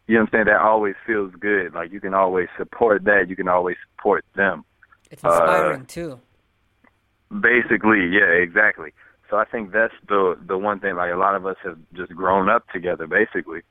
[0.09, 1.75] you know, what I'm saying that always feels good.
[1.75, 3.27] Like you can always support that.
[3.29, 4.65] You can always support them.
[5.11, 6.21] It's inspiring uh, too.
[7.41, 8.93] Basically, yeah, exactly.
[9.31, 10.97] So I think that's the the one thing.
[10.97, 13.63] Like a lot of us have just grown up together, basically.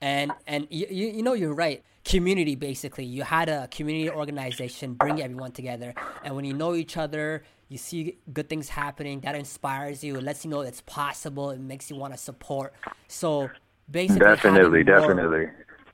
[0.00, 1.82] And and you you know you're right.
[2.04, 3.04] Community basically.
[3.04, 7.78] You had a community organization bring everyone together, and when you know each other, you
[7.78, 9.20] see good things happening.
[9.20, 10.16] That inspires you.
[10.16, 11.50] It lets you know it's possible.
[11.50, 12.74] It makes you want to support.
[13.08, 13.50] So
[13.90, 15.46] basically, definitely, more, definitely,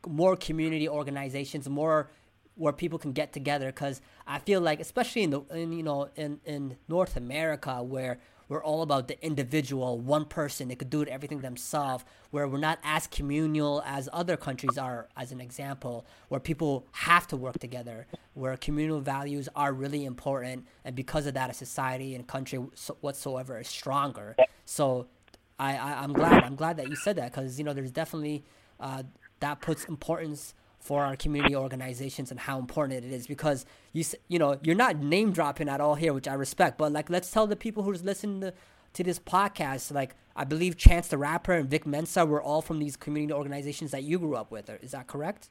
[0.06, 2.10] more community organizations, more
[2.60, 6.10] where people can get together because I feel like especially in the in you know
[6.14, 11.04] in in North America where we're all about the individual, one person that could do
[11.04, 16.40] everything themselves, where we're not as communal as other countries are, as an example, where
[16.40, 21.48] people have to work together, where communal values are really important, and because of that,
[21.48, 22.58] a society and country
[23.00, 24.34] whatsoever is stronger.
[24.64, 25.06] So,
[25.60, 28.42] I, I am glad I'm glad that you said that because you know there's definitely
[28.80, 29.04] uh,
[29.38, 34.38] that puts importance for our community organizations and how important it is because you you
[34.38, 36.78] know you're not name dropping at all here, which I respect.
[36.78, 38.54] But like, let's tell the people who's listening to,
[38.94, 42.78] to this podcast, like I believe Chance the Rapper and Vic Mensa were all from
[42.78, 44.70] these community organizations that you grew up with.
[44.82, 45.50] Is that correct?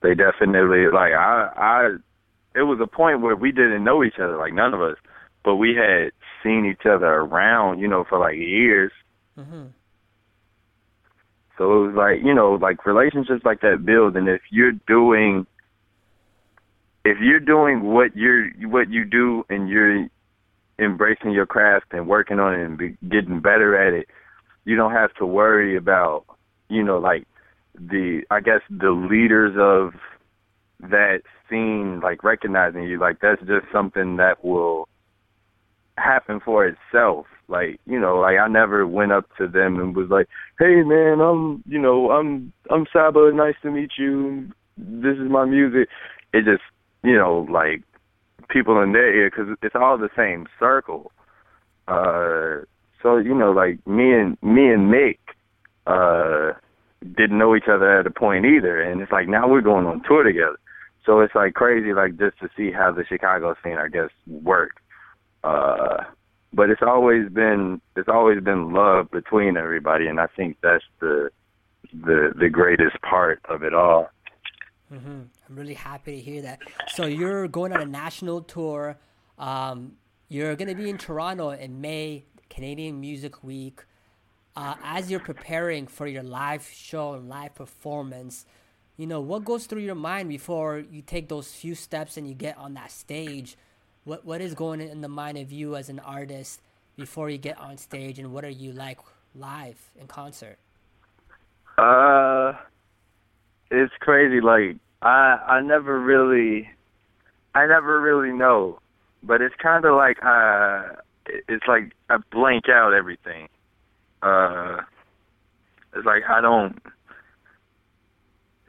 [0.00, 1.96] They definitely like I I.
[2.54, 4.96] It was a point where we didn't know each other, like none of us,
[5.42, 6.10] but we had
[6.42, 8.92] seen each other around, you know, for like years.
[9.38, 9.68] Mm-hmm.
[11.58, 15.46] So it was like, you know, like relationships like that build and if you're doing
[17.04, 20.06] if you're doing what you're what you do and you're
[20.78, 24.08] embracing your craft and working on it and be, getting better at it,
[24.64, 26.24] you don't have to worry about,
[26.68, 27.26] you know, like
[27.74, 29.98] the I guess the leaders of
[30.90, 32.98] that scene like recognizing you.
[32.98, 34.88] Like that's just something that will
[36.02, 40.08] happen for itself like, you know, like I never went up to them and was
[40.08, 40.26] like,
[40.58, 43.30] "Hey, man, I'm, you know, I'm, I'm Saba.
[43.32, 44.50] Nice to meet you.
[44.78, 45.88] This is my music."
[46.32, 46.62] It just,
[47.04, 47.82] you know, like
[48.48, 51.12] people in their ear because it's all the same circle.
[51.86, 52.64] Uh,
[53.02, 55.20] so you know, like me and me and Nick
[55.86, 56.52] uh,
[57.02, 60.02] didn't know each other at a point either, and it's like now we're going on
[60.08, 60.58] tour together.
[61.04, 64.81] So it's like crazy, like just to see how the Chicago scene, I guess, work.
[65.44, 66.04] Uh,
[66.52, 71.30] but it's always been it's always been love between everybody, and I think that's the
[71.92, 74.08] the the greatest part of it all.
[74.92, 75.22] Mm-hmm.
[75.48, 76.60] I'm really happy to hear that.
[76.94, 78.98] So you're going on a national tour.
[79.38, 79.92] Um,
[80.28, 83.84] you're going to be in Toronto in May, Canadian Music Week.
[84.54, 88.44] Uh, as you're preparing for your live show and live performance,
[88.98, 92.34] you know what goes through your mind before you take those few steps and you
[92.34, 93.56] get on that stage
[94.04, 96.60] what what is going in the mind of you as an artist
[96.96, 98.98] before you get on stage, and what are you like
[99.34, 100.58] live in concert?
[101.78, 102.52] Uh,
[103.70, 104.40] it's crazy.
[104.40, 106.68] Like I I never really,
[107.54, 108.78] I never really know,
[109.22, 110.96] but it's kind of like uh,
[111.26, 113.48] it's like I blank out everything.
[114.22, 114.78] Uh,
[115.94, 116.80] it's like I don't,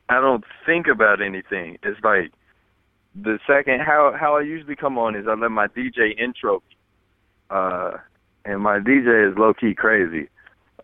[0.10, 1.78] I don't think about anything.
[1.84, 2.32] It's like
[3.16, 6.64] the second how how I usually come on is I let my DJ intro.
[7.50, 7.92] Uh
[8.46, 10.30] and my DJ is low key crazy.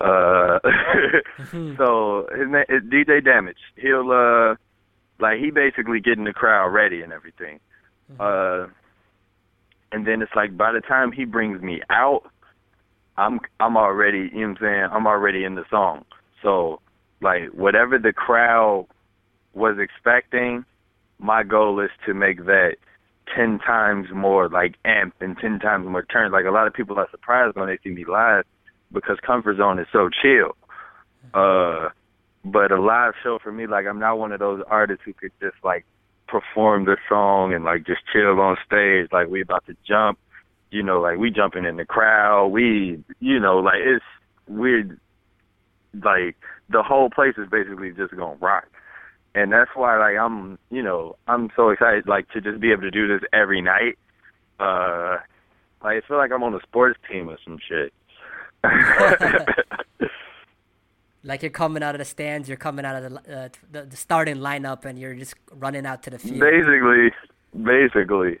[0.00, 0.58] Uh
[1.76, 3.58] so his name is DJ Damage.
[3.76, 4.54] He'll uh
[5.18, 7.60] like he basically getting the crowd ready and everything.
[8.12, 8.20] Mm-hmm.
[8.20, 8.72] Uh
[9.92, 12.22] and then it's like by the time he brings me out,
[13.16, 16.04] I'm I'm already you know what I'm saying, I'm already in the song.
[16.42, 16.80] So
[17.20, 18.86] like whatever the crowd
[19.52, 20.64] was expecting
[21.20, 22.76] my goal is to make that
[23.34, 26.32] ten times more like amp and ten times more turn.
[26.32, 28.44] Like a lot of people are surprised when they see me live
[28.92, 30.56] because Comfort Zone is so chill.
[31.34, 31.90] Uh
[32.42, 35.32] but a live show for me, like I'm not one of those artists who could
[35.40, 35.84] just like
[36.26, 40.18] perform the song and like just chill on stage like we about to jump.
[40.70, 44.04] You know, like we jumping in the crowd, we you know, like it's
[44.48, 44.98] weird
[46.02, 46.36] like
[46.70, 48.66] the whole place is basically just gonna rock
[49.34, 52.82] and that's why like I'm you know I'm so excited like to just be able
[52.82, 53.98] to do this every night.
[54.58, 55.18] Uh,
[55.82, 57.92] like I feel like I'm on a sports team or some shit.
[61.24, 63.96] like you're coming out of the stands, you're coming out of the, uh, the, the
[63.96, 66.40] starting lineup, and you're just running out to the field.
[66.40, 67.10] Basically,
[67.62, 68.38] basically,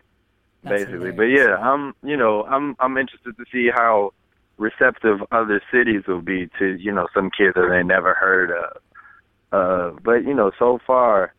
[0.62, 1.12] That's basically.
[1.12, 1.16] Hilarious.
[1.16, 4.12] But yeah, I'm you know I'm I'm interested to see how
[4.58, 8.82] receptive other cities will be to you know some kids that they never heard of
[9.52, 11.34] uh, but you know, so far,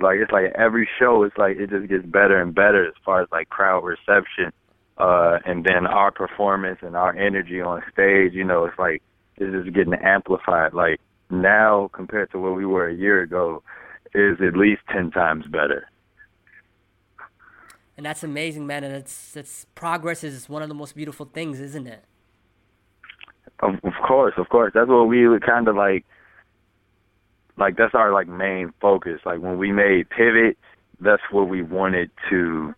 [0.00, 3.22] like it's like every show it's like it just gets better and better as far
[3.22, 4.52] as like crowd reception,
[4.98, 8.32] uh, and then our performance and our energy on stage.
[8.32, 9.02] You know, it's like
[9.36, 10.72] it's just getting amplified.
[10.72, 11.00] Like
[11.30, 13.62] now compared to where we were a year ago,
[14.14, 15.88] is at least ten times better.
[17.96, 18.84] And that's amazing, man.
[18.84, 22.04] And it's it's progress is one of the most beautiful things, isn't it?
[23.60, 24.70] Of, of course, of course.
[24.72, 26.06] That's what we would kind of like
[27.58, 29.20] like that's our like main focus.
[29.24, 30.56] Like when we made Pivot,
[31.00, 32.74] that's what we wanted to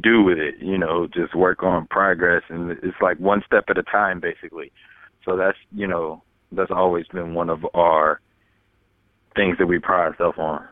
[0.00, 0.56] do with it.
[0.60, 4.72] You know, just work on progress, and it's like one step at a time, basically.
[5.24, 6.22] So that's you know
[6.52, 8.20] that's always been one of our
[9.34, 10.64] things that we pride ourselves on.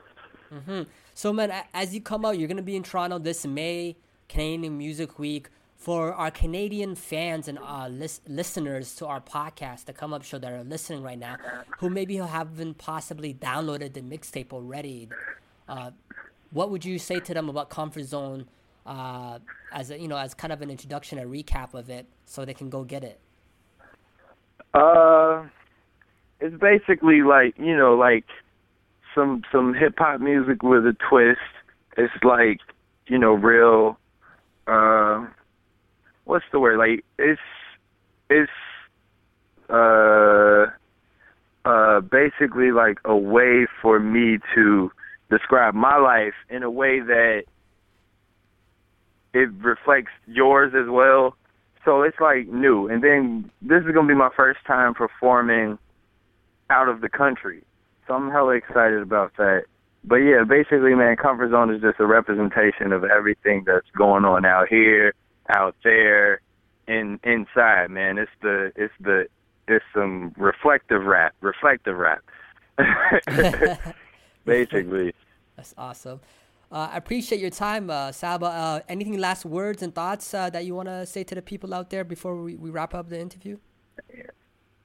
[0.52, 0.82] Mm-hmm.
[1.14, 3.96] So, man, as you come out, you're gonna be in Toronto this May,
[4.28, 5.48] Canadian Music Week.
[5.82, 10.38] For our Canadian fans and uh, lis- listeners to our podcast, the Come Up Show
[10.38, 11.38] that are listening right now,
[11.78, 15.08] who maybe haven't possibly downloaded the mixtape already,
[15.68, 15.90] uh,
[16.52, 18.46] what would you say to them about Comfort Zone
[18.86, 19.40] uh,
[19.72, 22.54] as a, you know as kind of an introduction, a recap of it, so they
[22.54, 23.18] can go get it?
[24.74, 25.46] Uh,
[26.38, 28.26] it's basically like you know, like
[29.16, 31.40] some some hip hop music with a twist.
[31.96, 32.60] It's like
[33.08, 33.98] you know, real.
[34.68, 35.26] Uh,
[36.24, 36.78] what's the word?
[36.78, 37.40] Like it's
[38.30, 38.50] it's
[39.68, 40.66] uh
[41.64, 44.90] uh basically like a way for me to
[45.30, 47.44] describe my life in a way that
[49.34, 51.36] it reflects yours as well.
[51.84, 52.88] So it's like new.
[52.88, 55.78] And then this is gonna be my first time performing
[56.70, 57.62] out of the country.
[58.06, 59.64] So I'm hella excited about that.
[60.04, 64.44] But yeah, basically man, comfort zone is just a representation of everything that's going on
[64.44, 65.14] out here,
[65.48, 66.40] out there,
[66.86, 68.18] in inside, man.
[68.18, 69.26] It's the it's the
[69.68, 71.34] it's some reflective rap.
[71.40, 72.22] Reflective rap.
[74.44, 75.14] basically.
[75.56, 76.20] That's awesome.
[76.70, 78.46] Uh, I appreciate your time, uh, Saba.
[78.46, 81.74] Uh, anything last words and thoughts uh, that you want to say to the people
[81.74, 83.58] out there before we, we wrap up the interview?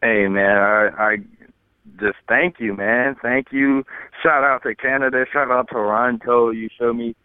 [0.02, 1.18] Hey man, I, I
[2.00, 3.16] just thank you, man.
[3.22, 3.86] Thank you.
[4.22, 5.26] Shout out to Canada.
[5.32, 6.52] Shout out to Toronto.
[6.52, 7.16] You show me.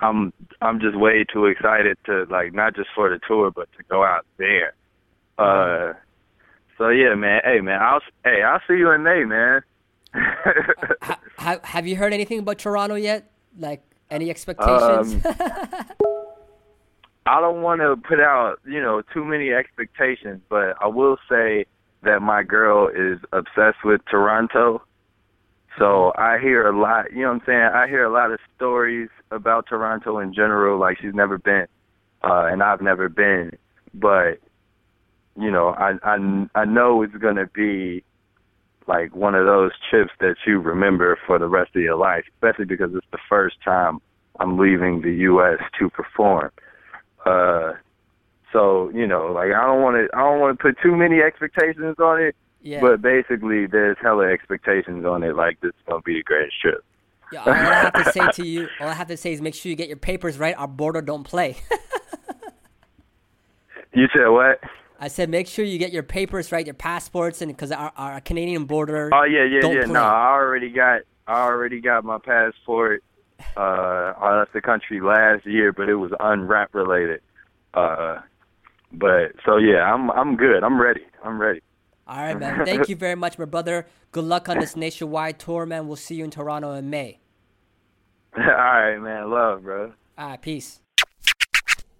[0.00, 3.84] I'm I'm just way too excited to like not just for the tour, but to
[3.84, 4.74] go out there.
[5.38, 5.94] Uh,
[6.78, 7.40] so yeah, man.
[7.44, 7.80] Hey, man.
[7.80, 9.62] I'll hey I'll see you in May, man.
[11.38, 13.30] have, have you heard anything about Toronto yet?
[13.58, 15.24] Like any expectations?
[15.24, 15.34] Um,
[17.26, 21.64] I don't want to put out, you know, too many expectations, but I will say
[22.02, 24.82] that my girl is obsessed with Toronto.
[25.78, 27.70] So I hear a lot, you know what I'm saying?
[27.74, 31.66] I hear a lot of stories about Toronto in general, like she's never been,
[32.22, 33.56] uh, and I've never been.
[33.92, 34.38] But,
[35.36, 38.04] you know, I I I know it's gonna be
[38.86, 42.66] like one of those trips that you remember for the rest of your life, especially
[42.66, 43.98] because it's the first time
[44.38, 46.50] I'm leaving the US to perform.
[47.26, 47.72] Uh
[48.52, 51.20] so, you know, like I don't want to I don't want to put too many
[51.20, 52.36] expectations on it.
[52.64, 52.80] Yeah.
[52.80, 56.58] But basically there's hella expectations on it like this is going to be the greatest
[56.62, 56.82] trip.
[57.30, 59.54] Yeah, all I have to say to you, all I have to say is make
[59.54, 60.56] sure you get your papers right.
[60.56, 61.58] Our border don't play.
[63.92, 64.60] you said what?
[64.98, 68.22] I said make sure you get your papers right, your passports, and because our, our
[68.22, 69.10] Canadian border.
[69.12, 69.84] Oh yeah, yeah, yeah.
[69.84, 69.92] Play.
[69.92, 73.04] No, I already got I already got my passport.
[73.58, 77.20] Uh, I left the country last year, but it was unwrap related.
[77.74, 78.20] Uh,
[78.90, 80.64] but so yeah, I'm I'm good.
[80.64, 81.04] I'm ready.
[81.22, 81.60] I'm ready.
[82.06, 82.64] All right, man.
[82.66, 83.86] Thank you very much, my brother.
[84.12, 85.86] Good luck on this nationwide tour, man.
[85.86, 87.20] We'll see you in Toronto in May.
[88.36, 89.30] All right, man.
[89.30, 89.92] Love, bro.
[90.18, 90.80] All right, peace.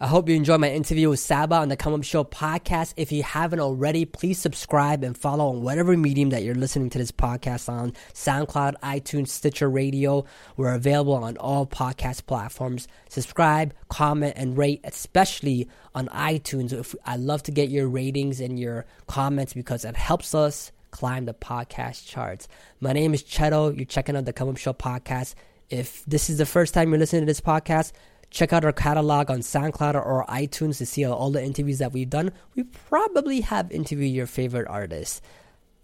[0.01, 2.95] I hope you enjoyed my interview with Saba on the Come Up Show podcast.
[2.97, 6.99] If you haven't already, please subscribe and follow on whatever medium that you're listening to
[6.99, 10.25] this podcast on SoundCloud, iTunes, Stitcher Radio.
[10.57, 12.89] We're available on all podcast platforms.
[13.09, 16.97] Subscribe, comment, and rate, especially on iTunes.
[17.07, 21.35] I love to get your ratings and your comments because it helps us climb the
[21.35, 22.49] podcast charts.
[22.81, 23.75] My name is Cheto.
[23.77, 25.37] You're checking out the Come Up Show podcast.
[25.71, 27.93] If this is the first time you're listening to this podcast,
[28.35, 32.11] Check out our catalog on SoundCloud or iTunes to see all the interviews that we've
[32.11, 32.33] done.
[32.57, 35.23] We probably have interviewed your favorite artists.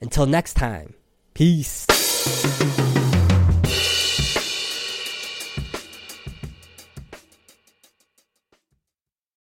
[0.01, 0.95] Until next time,
[1.33, 1.87] peace.